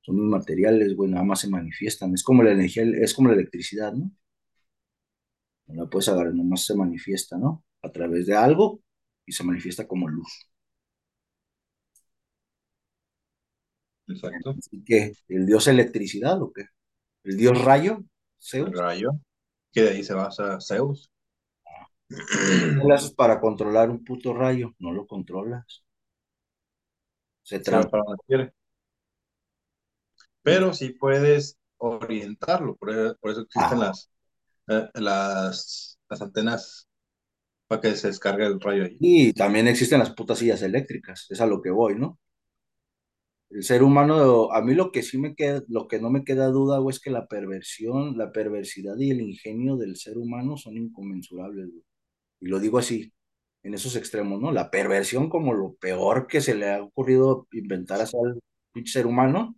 Son 0.00 0.16
inmateriales, 0.18 0.96
güey, 0.96 1.08
nada 1.10 1.24
más 1.24 1.40
se 1.40 1.48
manifiestan. 1.48 2.12
Es 2.14 2.22
como 2.24 2.42
la 2.42 2.50
energía, 2.52 2.82
es 3.00 3.14
como 3.14 3.28
la 3.28 3.34
electricidad, 3.34 3.92
¿no? 3.92 4.10
No 5.66 5.84
la 5.84 5.88
puedes 5.90 6.08
agarrar, 6.08 6.34
nomás 6.34 6.64
se 6.64 6.74
manifiesta, 6.74 7.38
¿no? 7.38 7.64
A 7.82 7.92
través 7.92 8.26
de 8.26 8.34
algo 8.34 8.82
y 9.28 9.32
se 9.32 9.44
manifiesta 9.44 9.86
como 9.86 10.08
luz. 10.08 10.48
Exacto. 14.08 14.54
Así 14.58 14.82
que, 14.84 15.12
¿el 15.28 15.46
dios 15.46 15.66
electricidad 15.68 16.40
o 16.42 16.52
qué? 16.52 16.64
¿El 17.24 17.36
dios 17.36 17.62
rayo? 17.64 18.04
El 18.52 18.72
rayo, 18.72 19.12
que 19.72 19.82
de 19.82 19.90
ahí 19.90 20.04
se 20.04 20.14
basa 20.14 20.60
Zeus. 20.60 21.10
¿Qué 22.08 22.92
haces 22.92 23.12
para 23.12 23.40
controlar 23.40 23.90
un 23.90 24.04
puto 24.04 24.32
rayo? 24.34 24.74
No 24.78 24.92
lo 24.92 25.06
controlas. 25.06 25.84
Se 27.42 27.58
trata. 27.60 28.02
Pero 30.42 30.72
sí 30.72 30.90
puedes 30.90 31.58
orientarlo, 31.78 32.76
por, 32.76 32.90
e, 32.90 33.14
por 33.20 33.30
eso 33.32 33.42
existen 33.42 33.78
Ah. 33.80 33.86
las, 33.86 34.10
eh, 34.68 34.90
las, 34.94 35.98
las 36.08 36.22
antenas 36.22 36.87
para 37.68 37.80
que 37.82 37.96
se 37.96 38.08
descargue 38.08 38.46
el 38.46 38.60
rayo 38.60 38.84
ahí. 38.84 38.96
Y 39.00 39.32
también 39.34 39.68
existen 39.68 40.00
las 40.00 40.12
putas 40.12 40.38
sillas 40.40 40.62
eléctricas, 40.62 41.26
es 41.30 41.40
a 41.40 41.46
lo 41.46 41.62
que 41.62 41.70
voy, 41.70 41.96
¿no? 41.96 42.18
El 43.50 43.62
ser 43.64 43.82
humano, 43.82 44.52
a 44.52 44.60
mí 44.62 44.74
lo 44.74 44.92
que 44.92 45.02
sí 45.02 45.16
me 45.18 45.34
queda, 45.34 45.62
lo 45.68 45.88
que 45.88 45.98
no 46.00 46.10
me 46.10 46.24
queda 46.24 46.48
duda, 46.48 46.78
es 46.90 47.00
que 47.00 47.10
la 47.10 47.26
perversión, 47.28 48.18
la 48.18 48.30
perversidad 48.30 48.96
y 48.98 49.10
el 49.10 49.22
ingenio 49.22 49.76
del 49.76 49.96
ser 49.96 50.18
humano 50.18 50.56
son 50.58 50.76
inconmensurables, 50.76 51.68
güey. 51.70 51.82
Y 52.40 52.48
lo 52.48 52.60
digo 52.60 52.78
así, 52.78 53.12
en 53.62 53.74
esos 53.74 53.96
extremos, 53.96 54.40
¿no? 54.40 54.52
La 54.52 54.70
perversión 54.70 55.30
como 55.30 55.54
lo 55.54 55.74
peor 55.76 56.26
que 56.28 56.40
se 56.42 56.54
le 56.54 56.70
ha 56.70 56.82
ocurrido 56.82 57.48
inventar 57.52 58.00
hacia 58.02 58.20
el 58.24 58.40
pinche 58.72 58.92
ser 58.94 59.06
humano, 59.06 59.56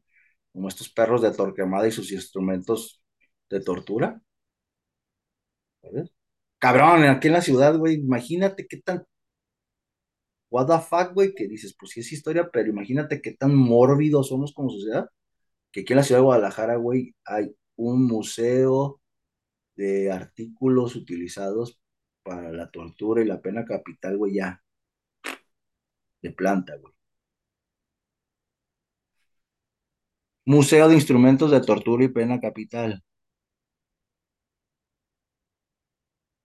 como 0.53 0.69
estos 0.69 0.91
perros 0.91 1.23
de 1.23 1.33
Torquemada 1.33 1.89
y 1.89 1.93
sus 1.93 2.13
instrumentos 2.13 3.03
de 3.51 3.61
tortura. 3.61 4.23
¿Sabes? 5.83 6.11
Cabrón, 6.61 7.03
aquí 7.05 7.27
en 7.29 7.33
la 7.35 7.41
ciudad, 7.43 7.77
güey, 7.77 7.95
imagínate 7.97 8.67
qué 8.69 8.77
tan 8.81 9.05
what 10.51 10.67
the 10.67 10.79
fuck, 10.85 11.15
güey, 11.15 11.35
que 11.35 11.49
dices, 11.49 11.75
pues 11.79 11.93
sí 11.93 12.01
es 12.01 12.13
historia, 12.13 12.51
pero 12.53 12.69
imagínate 12.71 13.23
qué 13.23 13.33
tan 13.33 13.55
mórbidos 13.55 14.29
somos 14.29 14.53
como 14.55 14.71
sociedad, 14.71 15.09
que 15.73 15.83
aquí 15.83 15.93
en 15.95 15.99
la 15.99 16.05
ciudad 16.05 16.21
de 16.21 16.25
Guadalajara, 16.25 16.77
güey, 16.77 17.15
hay 17.27 17.55
un 17.77 18.07
museo 18.07 19.01
de 19.77 20.13
artículos 20.13 20.97
utilizados 20.97 21.81
para 22.23 22.53
la 22.53 22.71
tortura 22.71 23.23
y 23.23 23.27
la 23.27 23.41
pena 23.43 23.65
capital, 23.65 24.19
güey, 24.19 24.35
ya, 24.37 24.63
de 26.23 26.31
planta, 26.33 26.77
güey. 26.79 26.95
Museo 30.45 30.89
de 30.89 30.95
Instrumentos 30.97 31.51
de 31.51 31.61
Tortura 31.63 32.05
y 32.05 32.09
Pena 32.09 32.41
Capital. 32.41 33.03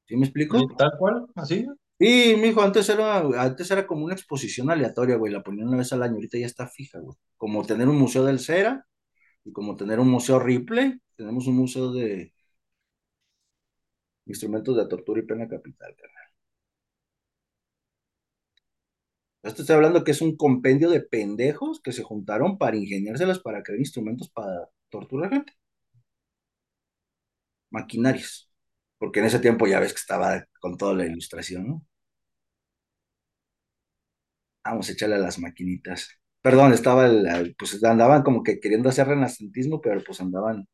¿Sí 0.07 0.15
me 0.17 0.25
explico? 0.25 0.67
Tal 0.77 0.91
cual, 0.99 1.25
así. 1.35 1.65
Sí, 1.99 2.35
mijo, 2.39 2.61
antes 2.61 2.89
era, 2.89 3.19
antes 3.19 3.71
era 3.71 3.87
como 3.87 4.05
una 4.05 4.13
exposición 4.13 4.69
aleatoria, 4.69 5.15
güey, 5.15 5.31
la 5.31 5.41
ponían 5.43 5.69
una 5.69 5.77
vez 5.77 5.93
al 5.93 6.03
año, 6.03 6.15
ahorita 6.15 6.37
ya 6.37 6.45
está 6.45 6.67
fija, 6.67 6.99
güey. 6.99 7.17
Como 7.37 7.65
tener 7.65 7.87
un 7.87 7.97
museo 7.97 8.25
del 8.25 8.39
Cera 8.39 8.85
y 9.45 9.51
como 9.53 9.75
tener 9.77 9.99
un 9.99 10.09
museo 10.09 10.39
Ripley, 10.39 10.99
tenemos 11.17 11.47
un 11.47 11.57
museo 11.57 11.91
de 11.93 12.33
instrumentos 14.27 14.77
de 14.77 14.87
tortura 14.87 15.19
y 15.19 15.25
pena 15.25 15.47
capital, 15.47 15.95
carnal. 15.95 16.25
Esto 19.43 19.61
estoy 19.61 19.75
hablando 19.77 20.03
que 20.03 20.11
es 20.11 20.21
un 20.21 20.35
compendio 20.35 20.89
de 20.89 20.99
pendejos 21.01 21.79
que 21.81 21.93
se 21.93 22.03
juntaron 22.03 22.57
para 22.57 22.75
ingeniárselas 22.75 23.39
para 23.39 23.63
crear 23.63 23.79
instrumentos 23.79 24.29
para 24.29 24.69
torturar 24.89 25.29
gente. 25.31 25.53
Maquinarias. 27.71 28.49
Porque 28.97 29.19
en 29.21 29.25
ese 29.27 29.39
tiempo 29.39 29.67
ya 29.67 29.79
ves 29.79 29.93
que 29.93 29.99
estaba 29.99 30.45
con 30.59 30.77
toda 30.77 30.93
la 30.95 31.05
ilustración, 31.05 31.67
¿no? 31.67 31.85
Vamos 34.63 34.89
a 34.89 34.93
echarle 34.93 35.15
a 35.15 35.19
las 35.19 35.39
maquinitas. 35.39 36.09
Perdón, 36.41 36.73
estaba, 36.73 37.05
el, 37.07 37.55
pues 37.57 37.83
andaban 37.83 38.23
como 38.23 38.43
que 38.43 38.59
queriendo 38.59 38.89
hacer 38.89 39.07
renacentismo, 39.07 39.81
pero 39.81 40.03
pues 40.03 40.21
andaban 40.21 40.67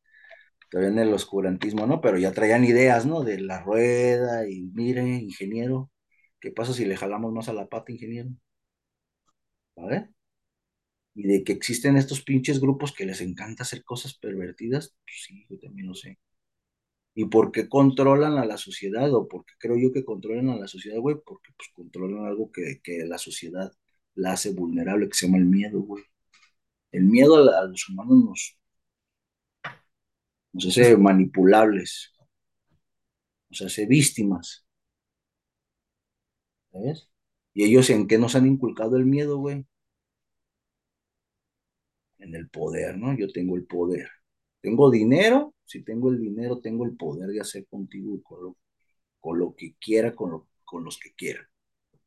todavía 0.70 0.92
en 0.92 0.98
el 1.00 1.14
oscurantismo, 1.14 1.86
¿no? 1.86 2.00
Pero 2.00 2.18
ya 2.18 2.32
traían 2.32 2.64
ideas, 2.64 3.06
¿no? 3.06 3.22
De 3.24 3.40
la 3.40 3.62
rueda 3.62 4.48
y 4.48 4.62
mire, 4.74 5.02
ingeniero, 5.04 5.90
¿qué 6.40 6.52
pasa 6.52 6.72
si 6.74 6.84
le 6.86 6.96
jalamos 6.96 7.32
más 7.32 7.48
a 7.48 7.54
la 7.54 7.68
pata, 7.68 7.92
ingeniero? 7.92 8.30
¿Vale? 9.76 10.12
Y 11.14 11.22
de 11.26 11.42
que 11.42 11.52
existen 11.54 11.96
estos 11.96 12.22
pinches 12.22 12.60
grupos 12.60 12.92
que 12.92 13.06
les 13.06 13.22
encanta 13.22 13.62
hacer 13.62 13.82
cosas 13.82 14.12
pervertidas, 14.18 14.94
pues 15.06 15.24
sí, 15.26 15.46
yo 15.48 15.58
también 15.58 15.88
lo 15.88 15.94
sé. 15.94 16.18
¿Y 17.14 17.26
por 17.26 17.52
qué 17.52 17.68
controlan 17.68 18.38
a 18.38 18.44
la 18.46 18.56
sociedad? 18.56 19.12
¿O 19.14 19.28
por 19.28 19.44
qué 19.44 19.54
creo 19.58 19.76
yo 19.78 19.92
que 19.92 20.04
controlan 20.04 20.50
a 20.50 20.56
la 20.56 20.68
sociedad, 20.68 20.98
güey? 20.98 21.16
Porque 21.24 21.50
pues 21.56 21.68
controlan 21.74 22.26
algo 22.26 22.50
que, 22.52 22.80
que 22.82 23.04
la 23.06 23.18
sociedad 23.18 23.72
la 24.14 24.32
hace 24.32 24.52
vulnerable, 24.52 25.08
que 25.08 25.14
se 25.16 25.26
llama 25.26 25.38
el 25.38 25.46
miedo, 25.46 25.80
güey. 25.82 26.04
El 26.92 27.04
miedo 27.04 27.36
a, 27.36 27.64
los 27.66 27.88
humanos 27.88 28.24
nos, 28.24 28.58
nos 30.52 30.66
hace 30.66 30.96
manipulables, 30.96 32.12
nos 33.50 33.62
hace 33.62 33.86
víctimas. 33.86 34.64
¿Sabes? 36.72 37.08
¿Y 37.54 37.64
ellos 37.64 37.88
en 37.90 38.06
qué 38.08 38.18
nos 38.18 38.34
han 38.34 38.46
inculcado 38.46 38.96
el 38.96 39.04
miedo, 39.06 39.38
güey? 39.38 39.66
en 42.22 42.34
el 42.34 42.48
poder, 42.48 42.96
¿no? 42.98 43.16
Yo 43.16 43.28
tengo 43.32 43.56
el 43.56 43.64
poder. 43.66 44.08
Tengo 44.60 44.90
dinero, 44.90 45.54
si 45.72 45.84
tengo 45.84 46.10
el 46.10 46.20
dinero, 46.20 46.60
tengo 46.60 46.84
el 46.84 46.96
poder 46.96 47.30
de 47.30 47.40
hacer 47.40 47.66
contigo 47.66 48.22
con 48.22 48.42
lo, 48.44 48.56
con 49.20 49.38
lo 49.38 49.54
que 49.56 49.76
quiera, 49.80 50.14
con, 50.14 50.30
lo, 50.32 50.48
con 50.64 50.84
los 50.84 50.98
que 50.98 51.14
quiera. 51.14 51.48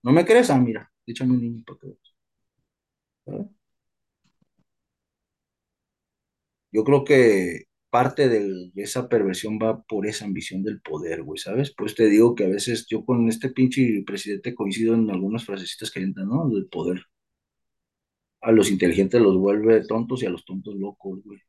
¿No 0.04 0.12
me 0.12 0.26
crees? 0.26 0.50
Ah, 0.52 0.60
mira, 0.60 0.92
échame 1.06 1.34
un 1.34 1.42
niño 1.42 1.64
para 1.66 1.80
que 1.80 1.88
veas. 1.88 2.16
Yo 6.72 6.84
creo 6.84 7.04
que 7.04 7.66
parte 7.90 8.28
de 8.30 8.72
esa 8.76 9.08
perversión 9.10 9.58
va 9.62 9.82
por 9.84 10.06
esa 10.06 10.26
ambición 10.26 10.64
del 10.64 10.82
poder, 10.82 11.24
güey, 11.24 11.40
¿sabes? 11.40 11.74
Pues 11.76 11.96
te 11.96 12.08
digo 12.08 12.36
que 12.36 12.46
a 12.46 12.50
veces 12.50 12.86
yo 12.88 13.06
con 13.06 13.28
este 13.30 13.50
pinche 13.50 14.04
presidente 14.06 14.54
coincido 14.56 14.94
en 14.96 15.10
algunas 15.10 15.46
frasecitas 15.46 15.92
que 15.92 16.02
entran, 16.02 16.28
¿no? 16.30 16.50
Del 16.50 16.68
poder. 16.68 17.02
A 18.40 18.54
los 18.54 18.72
inteligentes 18.72 19.22
los 19.22 19.36
vuelve 19.38 19.86
tontos 19.86 20.24
y 20.24 20.26
a 20.26 20.30
los 20.30 20.46
tontos 20.46 20.76
locos, 20.76 21.22
güey. 21.26 21.42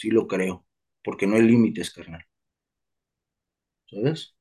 Sí 0.00 0.10
lo 0.10 0.26
creo, 0.26 0.66
porque 1.04 1.26
no 1.28 1.36
hay 1.36 1.42
límites, 1.42 1.92
carnal. 1.92 2.24
¿Sabes? 3.90 4.34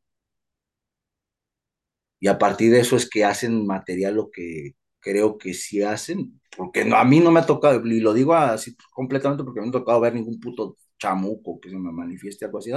Y 2.19 2.28
a 2.28 2.38
partir 2.38 2.72
de 2.72 2.80
eso 2.82 2.95
es 2.95 3.10
que 3.10 3.24
hacen 3.26 3.65
material 3.65 4.15
lo 4.15 4.30
que 4.32 4.74
creo 5.00 5.38
que 5.38 5.54
sí 5.54 5.82
hacen, 5.82 6.41
porque 6.58 6.82
a 6.93 7.04
mí 7.06 7.19
no 7.22 7.32
me 7.32 7.39
ha 7.39 7.45
tocado, 7.45 7.86
y 7.86 8.00
lo 8.02 8.13
digo 8.13 8.34
así 8.36 8.76
completamente 8.93 9.43
porque 9.43 9.60
no 9.62 9.67
me 9.67 9.69
ha 9.69 9.80
tocado 9.80 10.02
ver 10.02 10.13
ningún 10.15 10.39
puto 10.39 10.78
chamuco 11.00 11.60
que 11.62 11.69
se 11.69 11.78
me 11.78 11.91
manifieste 11.91 12.43
algo 12.45 12.58
así, 12.60 12.72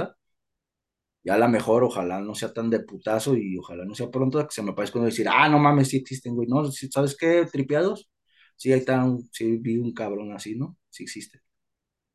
ya 1.23 1.35
a 1.35 1.37
lo 1.37 1.47
mejor 1.47 1.83
ojalá 1.83 2.21
no 2.21 2.35
sea 2.35 2.53
tan 2.53 2.69
de 2.69 2.79
putazo 2.81 3.35
y 3.37 3.57
ojalá 3.57 3.85
no 3.85 3.95
sea 3.95 4.09
pronto 4.11 4.45
que 4.47 4.53
se 4.53 4.61
me 4.63 4.73
parezca 4.73 4.99
uno 4.99 5.05
decir, 5.07 5.27
ah, 5.29 5.47
no 5.49 5.59
mames, 5.59 5.89
sí 5.89 5.97
existen, 5.97 6.35
güey, 6.35 6.47
no, 6.47 6.69
¿sabes 6.71 7.15
qué? 7.17 7.45
Tripeados, 7.51 8.09
sí, 8.57 8.71
ahí 8.73 8.79
está, 8.79 9.05
sí 9.31 9.57
vi 9.57 9.77
un 9.77 9.93
cabrón 9.93 10.33
así, 10.33 10.55
¿no? 10.55 10.77
Sí 10.89 11.03
existe. 11.03 11.39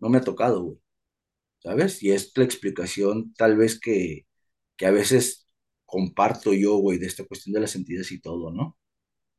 No 0.00 0.08
me 0.08 0.18
ha 0.18 0.20
tocado, 0.22 0.62
güey, 0.62 0.78
¿sabes? 1.60 2.02
Y 2.02 2.12
es 2.12 2.32
la 2.36 2.44
explicación 2.44 3.34
tal 3.34 3.56
vez 3.56 3.80
que, 3.80 4.26
que 4.76 4.86
a 4.86 4.90
veces 4.92 5.46
comparto 5.86 6.52
yo, 6.54 6.76
güey, 6.78 6.98
de 6.98 7.06
esta 7.06 7.24
cuestión 7.26 7.54
de 7.54 7.60
las 7.62 7.76
entidades 7.76 8.12
y 8.12 8.20
todo, 8.20 8.52
¿no? 8.52 8.78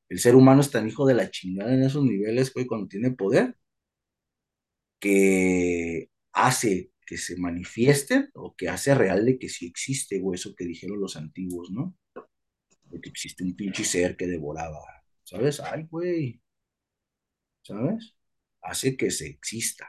El 0.09 0.19
ser 0.19 0.35
humano 0.35 0.61
es 0.61 0.71
tan 0.71 0.87
hijo 0.87 1.05
de 1.07 1.15
la 1.15 1.31
chingada 1.31 1.73
en 1.73 1.83
esos 1.83 2.03
niveles, 2.05 2.53
güey, 2.53 2.67
cuando 2.67 2.87
tiene 2.89 3.11
poder, 3.11 3.55
que 4.99 6.09
hace 6.33 6.91
que 7.05 7.17
se 7.17 7.37
manifiesten 7.37 8.29
o 8.35 8.55
que 8.55 8.69
hace 8.69 8.93
real 8.95 9.25
de 9.25 9.39
que 9.39 9.49
sí 9.49 9.65
existe, 9.67 10.19
güey, 10.19 10.35
eso 10.35 10.53
que 10.55 10.65
dijeron 10.65 10.99
los 10.99 11.15
antiguos, 11.15 11.71
¿no? 11.71 11.95
De 12.85 13.01
que 13.01 13.09
existe 13.09 13.43
un 13.43 13.55
pinche 13.55 13.85
ser 13.85 14.17
que 14.17 14.27
devoraba, 14.27 14.79
¿sabes? 15.23 15.59
Ay, 15.61 15.87
güey, 15.89 16.41
¿sabes? 17.63 18.15
Hace 18.61 18.97
que 18.97 19.11
se 19.11 19.27
exista. 19.27 19.87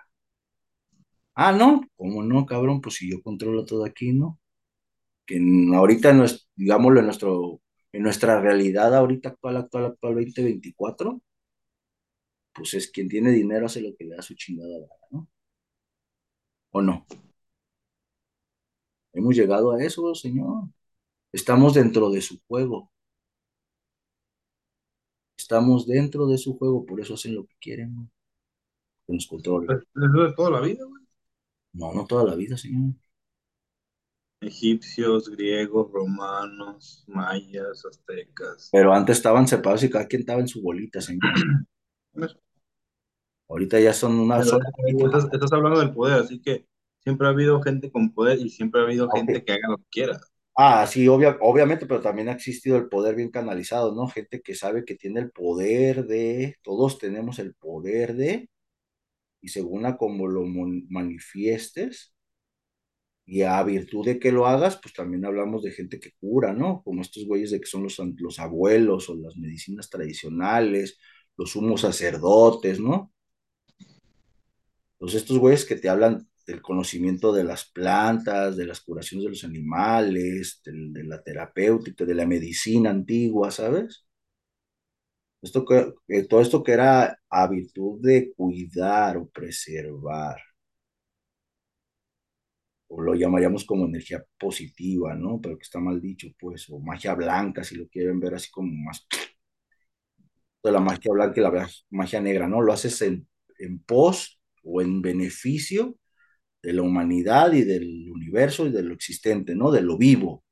Ah, 1.42 1.52
no, 1.52 1.80
¿cómo 1.96 2.22
no, 2.22 2.44
cabrón? 2.44 2.80
Pues 2.82 2.96
si 2.96 3.10
yo 3.10 3.22
controlo 3.22 3.64
todo 3.64 3.84
aquí, 3.84 4.12
¿no? 4.12 4.38
Que 5.26 5.40
ahorita, 5.74 6.14
digámoslo, 6.56 7.00
en 7.00 7.06
nuestro 7.06 7.60
en 7.92 8.02
nuestra 8.02 8.40
realidad 8.40 8.94
ahorita 8.94 9.30
actual, 9.30 9.56
actual, 9.58 9.86
actual 9.86 10.14
2024, 10.16 11.20
pues 12.52 12.74
es 12.74 12.90
quien 12.90 13.08
tiene 13.08 13.30
dinero 13.32 13.66
hace 13.66 13.80
lo 13.82 13.94
que 13.96 14.04
le 14.04 14.16
da 14.16 14.22
su 14.22 14.34
chingada 14.34 14.78
gana, 14.78 14.94
¿no? 15.10 15.28
¿O 16.72 16.82
no? 16.82 17.06
Hemos 19.12 19.34
llegado 19.36 19.72
a 19.72 19.82
eso, 19.82 20.14
señor. 20.14 20.64
Estamos 21.32 21.74
dentro 21.74 22.10
de 22.10 22.20
su 22.20 22.40
juego. 22.46 22.90
Estamos 25.36 25.86
dentro 25.86 26.26
de 26.28 26.38
su 26.38 26.56
juego, 26.58 26.84
por 26.84 27.00
eso 27.00 27.14
hacen 27.14 27.34
lo 27.34 27.44
que 27.46 27.54
quieren, 27.60 27.94
¿no? 27.94 28.10
Que 29.06 29.14
nos 29.14 29.26
controlen. 29.26 29.70
¿Eso 29.70 30.22
de 30.24 30.34
toda 30.34 30.50
la 30.50 30.60
vida, 30.60 30.84
güey? 30.84 30.99
No, 31.72 31.92
no 31.92 32.06
toda 32.06 32.24
la 32.24 32.34
vida, 32.36 32.56
señor 32.56 32.94
egipcios, 34.40 35.28
griegos, 35.28 35.92
romanos, 35.92 37.04
mayas, 37.06 37.84
aztecas. 37.84 38.70
Pero 38.72 38.92
antes 38.92 39.18
estaban 39.18 39.46
separados 39.46 39.84
y 39.84 39.90
cada 39.90 40.06
quien 40.06 40.20
estaba 40.20 40.40
en 40.40 40.48
su 40.48 40.62
bolita, 40.62 41.00
señor. 41.00 41.32
Ahorita 43.48 43.80
ya 43.80 43.92
son 43.92 44.18
una 44.18 44.42
sola. 44.42 44.64
Estás, 45.32 45.52
hablando 45.52 45.80
del 45.80 45.92
poder, 45.92 46.22
así 46.22 46.40
que 46.40 46.66
siempre 47.02 47.26
ha 47.26 47.30
habido 47.30 47.60
gente 47.60 47.90
con 47.90 48.12
poder 48.12 48.38
y 48.38 48.48
siempre 48.48 48.80
ha 48.80 48.84
habido 48.84 49.10
gente 49.10 49.44
que 49.44 49.52
haga 49.52 49.68
lo 49.70 49.76
que 49.78 49.86
quiera. 49.90 50.20
Ah, 50.56 50.86
sí, 50.86 51.08
obviamente, 51.08 51.86
pero 51.86 52.00
también 52.00 52.28
ha 52.28 52.32
existido 52.32 52.76
el 52.76 52.88
poder 52.88 53.16
bien 53.16 53.30
canalizado, 53.30 53.94
¿no? 53.94 54.06
Gente 54.08 54.40
que 54.40 54.54
sabe 54.54 54.84
que 54.84 54.94
tiene 54.94 55.20
el 55.20 55.30
poder 55.30 56.06
de, 56.06 56.56
todos 56.62 56.98
tenemos 56.98 57.38
el 57.38 57.54
poder 57.54 58.14
de, 58.14 58.48
y 59.40 59.48
según 59.48 59.86
a 59.86 59.96
como 59.96 60.26
lo 60.28 60.44
manifiestes, 60.88 62.14
y 63.30 63.42
a 63.42 63.62
virtud 63.62 64.04
de 64.06 64.18
que 64.18 64.32
lo 64.32 64.46
hagas, 64.46 64.78
pues 64.82 64.92
también 64.92 65.24
hablamos 65.24 65.62
de 65.62 65.70
gente 65.70 66.00
que 66.00 66.10
cura, 66.20 66.52
¿no? 66.52 66.82
Como 66.82 67.00
estos 67.00 67.26
güeyes 67.26 67.52
de 67.52 67.60
que 67.60 67.66
son 67.66 67.84
los, 67.84 67.96
los 68.16 68.40
abuelos 68.40 69.08
o 69.08 69.16
las 69.16 69.36
medicinas 69.36 69.88
tradicionales, 69.88 70.98
los 71.36 71.50
sumos 71.52 71.82
sacerdotes, 71.82 72.80
¿no? 72.80 73.12
Entonces 74.94 75.22
estos 75.22 75.38
güeyes 75.38 75.64
que 75.64 75.76
te 75.76 75.88
hablan 75.88 76.28
del 76.46 76.60
conocimiento 76.60 77.32
de 77.32 77.44
las 77.44 77.64
plantas, 77.70 78.56
de 78.56 78.66
las 78.66 78.80
curaciones 78.80 79.24
de 79.24 79.30
los 79.30 79.44
animales, 79.44 80.60
de, 80.64 81.04
la 81.04 81.22
terapéutica, 81.22 82.04
de 82.04 82.14
la 82.14 82.26
medicina 82.26 82.90
antigua, 82.90 83.50
¿sabes? 83.50 84.04
Esto 85.42 85.64
que, 85.64 86.22
todo 86.28 86.40
esto 86.40 86.62
que 86.62 86.72
era 86.72 87.18
a 87.30 87.48
de 87.48 88.32
cuidar 88.36 89.16
o 89.18 89.28
preservar 89.28 90.38
o 92.88 93.00
lo 93.02 93.14
llamaríamos 93.14 93.64
como 93.64 93.86
energía 93.86 94.24
positiva, 94.38 95.14
¿no? 95.14 95.40
Pero 95.40 95.56
que 95.56 95.62
está 95.62 95.78
mal 95.80 96.00
dicho, 96.00 96.28
pues, 96.38 96.68
o 96.70 96.78
magia 96.80 97.14
blanca, 97.14 97.62
si 97.64 97.76
lo 97.76 97.88
quieren 97.88 98.18
ver 98.20 98.34
así 98.34 98.50
como 98.50 98.72
más 98.72 99.06
de 100.62 100.72
la 100.72 100.80
magia 100.80 101.12
blanca 101.12 101.40
y 101.40 101.42
la 101.42 101.68
magia 101.90 102.20
negra, 102.20 102.48
¿no? 102.48 102.60
Lo 102.60 102.72
haces 102.72 103.00
en, 103.02 103.26
en 103.58 103.78
pos 103.80 104.40
o 104.62 104.82
en 104.82 105.00
beneficio 105.02 105.96
de 106.62 106.74
la 106.74 106.82
humanidad 106.82 107.52
y 107.52 107.64
del 107.64 108.10
universo 108.10 108.66
y 108.66 108.72
de 108.72 108.82
lo 108.82 108.94
existente, 108.94 109.54
¿no? 109.56 109.70
De 109.70 109.82
lo 109.82 109.98
vivo, 109.98 110.44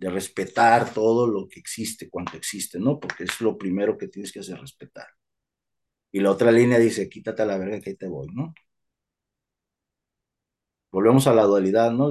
de 0.00 0.10
respetar 0.10 0.92
todo 0.94 1.26
lo 1.28 1.48
que 1.48 1.60
existe, 1.60 2.10
cuanto 2.10 2.36
existe, 2.36 2.80
¿no? 2.80 2.98
Porque 2.98 3.24
es 3.24 3.40
lo 3.40 3.58
primero 3.58 3.98
que 3.98 4.08
tienes 4.08 4.32
que 4.32 4.40
hacer, 4.40 4.58
respetar. 4.58 5.06
Y 6.12 6.20
la 6.20 6.30
otra 6.32 6.50
línea 6.50 6.78
dice, 6.78 7.08
quítate 7.08 7.42
a 7.42 7.46
la 7.46 7.58
verga 7.58 7.80
que 7.80 7.90
ahí 7.90 7.96
te 7.96 8.08
voy, 8.08 8.28
¿no? 8.32 8.54
volvemos 10.90 11.26
a 11.26 11.34
la 11.34 11.44
dualidad, 11.44 11.92
¿no? 11.92 12.10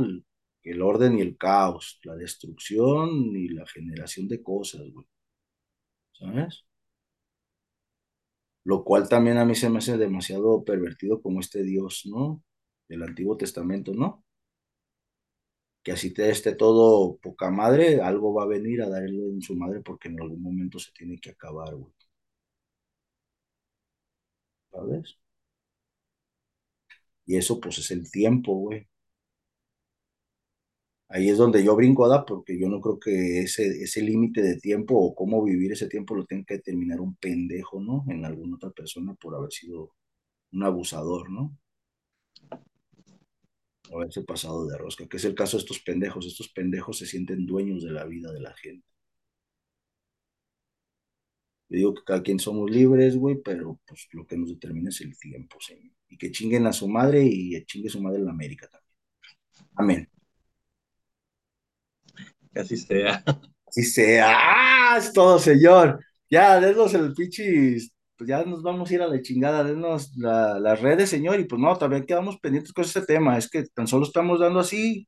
El, 0.63 0.81
orden 0.81 1.17
y 1.17 1.21
el 1.21 1.37
caos, 1.37 1.99
la 2.03 2.15
destrucción 2.15 3.35
y 3.35 3.49
la 3.49 3.65
generación 3.67 4.27
de 4.27 4.43
cosas, 4.43 4.81
güey. 4.93 5.05
¿Sabes? 6.13 6.65
Lo 8.63 8.83
cual 8.83 9.09
también 9.09 9.37
a 9.37 9.45
mí 9.45 9.55
se 9.55 9.69
me 9.69 9.79
hace 9.79 9.97
demasiado 9.97 10.63
pervertido 10.63 11.21
como 11.21 11.39
este 11.39 11.63
Dios, 11.63 12.03
¿no? 12.05 12.43
Del 12.87 13.03
Antiguo 13.03 13.35
Testamento, 13.37 13.93
¿no? 13.93 14.23
Que 15.83 15.91
así 15.93 16.13
te 16.13 16.29
esté 16.29 16.55
todo 16.55 17.17
poca 17.17 17.49
madre, 17.51 18.01
algo 18.01 18.33
va 18.33 18.43
a 18.43 18.47
venir 18.47 18.81
a 18.81 18.89
darle 18.89 19.27
en 19.29 19.41
su 19.41 19.55
madre 19.57 19.81
porque 19.81 20.07
en 20.09 20.21
algún 20.21 20.41
momento 20.41 20.79
se 20.79 20.91
tiene 20.93 21.19
que 21.19 21.31
acabar, 21.31 21.75
güey. 21.75 21.93
¿Sabes? 24.71 25.17
Y 27.25 27.37
eso 27.37 27.61
pues 27.61 27.77
es 27.77 27.91
el 27.91 28.11
tiempo, 28.11 28.53
güey. 28.55 28.85
Ahí 31.09 31.29
es 31.29 31.37
donde 31.37 31.63
yo 31.63 31.75
brinco, 31.75 32.07
¿da? 32.07 32.25
Porque 32.25 32.59
yo 32.59 32.67
no 32.69 32.81
creo 32.81 32.99
que 32.99 33.41
ese, 33.41 33.67
ese 33.83 34.01
límite 34.01 34.41
de 34.41 34.57
tiempo 34.59 34.95
o 34.97 35.15
cómo 35.15 35.43
vivir 35.43 35.71
ese 35.71 35.87
tiempo 35.87 36.15
lo 36.15 36.25
tenga 36.25 36.45
que 36.45 36.53
determinar 36.55 36.99
un 37.01 37.15
pendejo, 37.15 37.79
¿no? 37.81 38.05
En 38.09 38.25
alguna 38.25 38.55
otra 38.55 38.69
persona 38.71 39.13
por 39.15 39.35
haber 39.35 39.51
sido 39.51 39.93
un 40.53 40.63
abusador, 40.63 41.29
¿no? 41.31 41.57
O 43.89 43.97
haberse 43.97 44.23
pasado 44.23 44.67
de 44.67 44.77
rosca, 44.77 45.07
que 45.07 45.17
es 45.17 45.25
el 45.25 45.35
caso 45.35 45.57
de 45.57 45.61
estos 45.61 45.79
pendejos. 45.79 46.25
Estos 46.25 46.49
pendejos 46.49 46.97
se 46.99 47.05
sienten 47.05 47.45
dueños 47.45 47.83
de 47.83 47.91
la 47.91 48.05
vida 48.05 48.31
de 48.31 48.39
la 48.41 48.53
gente. 48.55 48.85
Yo 51.69 51.77
digo 51.77 51.93
que 51.93 52.03
cada 52.03 52.23
quien 52.23 52.39
somos 52.39 52.69
libres, 52.69 53.15
güey, 53.15 53.35
pero 53.43 53.79
pues 53.85 54.07
lo 54.13 54.25
que 54.25 54.37
nos 54.37 54.49
determina 54.49 54.89
es 54.89 55.01
el 55.01 55.17
tiempo, 55.17 55.59
señor. 55.61 55.93
Y 56.07 56.17
que 56.17 56.31
chinguen 56.31 56.65
a 56.65 56.73
su 56.73 56.87
madre 56.87 57.23
y 57.23 57.63
chingue 57.65 57.89
su 57.89 58.01
madre 58.01 58.19
en 58.19 58.25
la 58.25 58.31
América 58.31 58.67
también. 58.67 58.89
Amén. 59.75 60.09
Que 62.53 62.59
así 62.59 62.77
sea. 62.77 63.23
Así 63.67 63.83
sea. 63.83 64.35
¡Ah! 64.35 64.97
Es 64.97 65.13
todo, 65.13 65.37
señor. 65.39 66.03
Ya, 66.29 66.59
denos 66.59 66.93
el 66.95 67.13
pichis. 67.13 67.91
Pues 68.19 68.27
ya 68.29 68.43
nos 68.43 68.61
vamos 68.61 68.91
a 68.91 68.95
ir 68.95 69.01
a 69.01 69.07
la 69.07 69.21
chingada, 69.21 69.63
denos 69.63 70.11
las 70.17 70.81
redes, 70.81 71.09
señor. 71.09 71.39
Y 71.39 71.45
pues 71.45 71.61
no, 71.61 71.77
también 71.77 72.05
quedamos 72.05 72.37
pendientes 72.39 72.73
con 72.73 72.83
este 72.83 73.01
tema. 73.01 73.37
Es 73.37 73.49
que 73.49 73.63
tan 73.63 73.87
solo 73.87 74.05
estamos 74.05 74.41
dando 74.41 74.59
así 74.59 75.07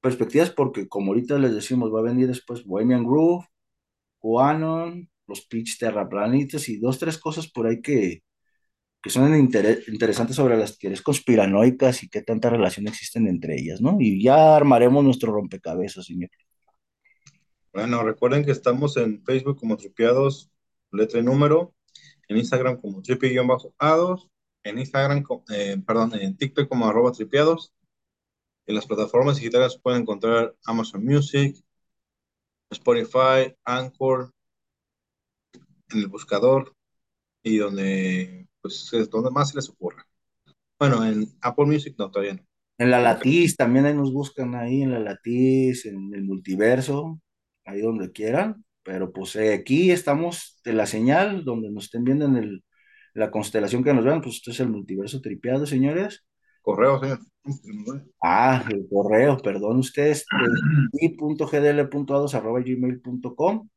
perspectivas 0.00 0.50
porque 0.50 0.88
como 0.88 1.12
ahorita 1.12 1.38
les 1.38 1.54
decimos, 1.54 1.94
va 1.94 2.00
a 2.00 2.04
venir 2.04 2.26
después 2.28 2.64
Bohemian 2.64 3.04
Groove, 3.04 3.44
Quanon, 4.18 5.10
los 5.26 5.46
pitch 5.46 5.78
terraplanistas 5.78 6.68
y 6.70 6.78
dos, 6.78 6.98
tres 6.98 7.18
cosas 7.18 7.50
por 7.50 7.66
ahí 7.66 7.82
que, 7.82 8.22
que 9.02 9.10
son 9.10 9.34
inter- 9.36 9.84
interesantes 9.88 10.36
sobre 10.36 10.56
las 10.56 10.78
teorías 10.78 11.02
conspiranoicas 11.02 12.02
y 12.04 12.08
qué 12.08 12.22
tanta 12.22 12.50
relación 12.50 12.88
existen 12.88 13.28
entre 13.28 13.56
ellas, 13.60 13.82
¿no? 13.82 13.98
Y 14.00 14.22
ya 14.22 14.56
armaremos 14.56 15.04
nuestro 15.04 15.32
rompecabezas, 15.32 16.06
señor. 16.06 16.30
Bueno, 17.72 18.02
recuerden 18.02 18.44
que 18.44 18.52
estamos 18.52 18.96
en 18.96 19.22
Facebook 19.24 19.58
como 19.58 19.76
Tripiados, 19.76 20.50
letra 20.90 21.20
y 21.20 21.22
número, 21.22 21.74
en 22.28 22.36
Instagram 22.36 22.80
como 22.80 23.02
tripi-ados, 23.02 24.28
en 24.62 24.78
Instagram, 24.78 25.24
eh, 25.50 25.82
perdón, 25.86 26.12
en 26.14 26.36
TikTok 26.36 26.68
como 26.68 26.86
arroba 26.86 27.12
tripiados. 27.12 27.72
En 28.66 28.74
las 28.74 28.86
plataformas 28.86 29.36
digitales 29.36 29.78
pueden 29.82 30.02
encontrar 30.02 30.54
Amazon 30.66 31.04
Music, 31.04 31.56
Spotify, 32.70 33.54
Anchor, 33.64 34.30
en 35.90 35.98
el 35.98 36.08
buscador 36.08 36.74
y 37.42 37.56
donde, 37.56 38.46
pues, 38.60 38.92
es 38.92 39.08
donde 39.08 39.30
más 39.30 39.50
se 39.50 39.56
les 39.56 39.70
ocurra. 39.70 40.06
Bueno, 40.78 41.04
en 41.04 41.26
Apple 41.40 41.64
Music 41.64 41.94
no, 41.98 42.10
todavía 42.10 42.34
no. 42.34 42.42
En 42.78 42.90
la 42.90 43.00
Latiz, 43.00 43.56
también 43.56 43.86
ahí 43.86 43.94
nos 43.94 44.12
buscan 44.12 44.54
ahí 44.54 44.82
en 44.82 44.92
la 44.92 45.00
Latiz, 45.00 45.86
en 45.86 46.14
el 46.14 46.22
multiverso, 46.22 47.20
ahí 47.64 47.80
donde 47.80 48.12
quieran. 48.12 48.64
Pero 48.88 49.12
pues 49.12 49.36
eh, 49.36 49.52
aquí 49.52 49.90
estamos 49.90 50.62
de 50.64 50.72
la 50.72 50.86
señal, 50.86 51.44
donde 51.44 51.70
nos 51.70 51.84
estén 51.84 52.04
viendo 52.04 52.24
en 52.24 52.36
el, 52.36 52.64
la 53.12 53.30
constelación 53.30 53.84
que 53.84 53.92
nos 53.92 54.02
vean, 54.02 54.22
pues 54.22 54.36
esto 54.36 54.50
es 54.50 54.60
el 54.60 54.70
multiverso 54.70 55.20
tripeado, 55.20 55.66
señores. 55.66 56.24
correo, 56.62 56.98
señor. 56.98 57.18
Ah, 58.22 58.64
el 58.70 58.88
correo, 58.88 59.36
perdón 59.36 59.80
ustedes, 59.80 60.24
i.gdl.ados.gmail.com. 61.02 63.68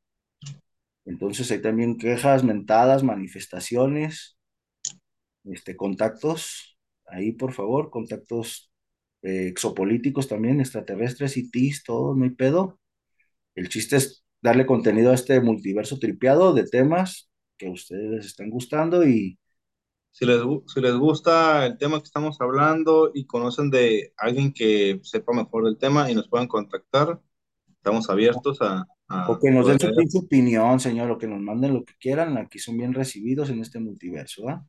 Entonces 1.03 1.51
hay 1.51 1.61
también 1.61 1.97
quejas, 1.97 2.45
mentadas, 2.45 3.03
manifestaciones, 3.03 4.37
este, 5.43 5.75
contactos, 5.75 6.79
ahí 7.05 7.33
por 7.33 7.51
favor, 7.51 7.89
contactos 7.89 8.71
eh, 9.23 9.47
exopolíticos 9.47 10.29
también, 10.29 10.61
extraterrestres, 10.61 11.35
ITs, 11.35 11.83
todo, 11.83 12.15
no 12.15 12.23
hay 12.23 12.29
pedo. 12.29 12.79
El 13.55 13.67
chiste 13.67 13.97
es 13.97 14.20
darle 14.41 14.65
contenido 14.65 15.11
a 15.11 15.15
este 15.15 15.39
multiverso 15.39 15.99
tripeado 15.99 16.53
de 16.53 16.67
temas 16.67 17.29
que 17.57 17.67
a 17.67 17.71
ustedes 17.71 18.09
les 18.09 18.25
están 18.25 18.49
gustando 18.49 19.07
y 19.07 19.37
Si 20.13 20.25
les, 20.25 20.41
si 20.67 20.81
les 20.81 20.95
gusta 20.95 21.65
el 21.65 21.77
tema 21.77 21.97
que 21.99 22.05
estamos 22.05 22.41
hablando 22.41 23.11
y 23.13 23.25
conocen 23.25 23.69
de 23.69 24.13
alguien 24.17 24.51
que 24.51 24.99
sepa 25.03 25.31
mejor 25.31 25.65
del 25.65 25.77
tema 25.77 26.11
y 26.11 26.15
nos 26.15 26.27
puedan 26.27 26.47
contactar, 26.47 27.21
estamos 27.69 28.09
abiertos 28.09 28.61
a, 28.61 28.85
o 29.27 29.39
que 29.39 29.51
nos 29.51 29.67
den 29.67 29.77
poder 29.77 30.07
su 30.09 30.19
opinión, 30.19 30.79
señor, 30.79 31.11
o 31.11 31.17
que 31.17 31.27
nos 31.27 31.39
manden 31.39 31.73
lo 31.73 31.83
que 31.83 31.93
quieran, 31.99 32.37
aquí 32.37 32.59
son 32.59 32.77
bien 32.77 32.93
recibidos 32.93 33.49
en 33.49 33.61
este 33.61 33.79
multiverso, 33.79 34.49
¿ah? 34.49 34.65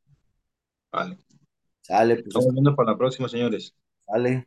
Vale. 0.93 1.19
Sale, 1.81 2.15
pues 2.17 2.27
Estamos 2.29 2.53
viendo 2.53 2.77
para 2.77 2.93
la 2.93 2.99
próxima, 2.99 3.29
señores. 3.29 3.75
sale. 4.07 4.47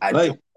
Adiós. 0.00 0.28
Bye. 0.28 0.53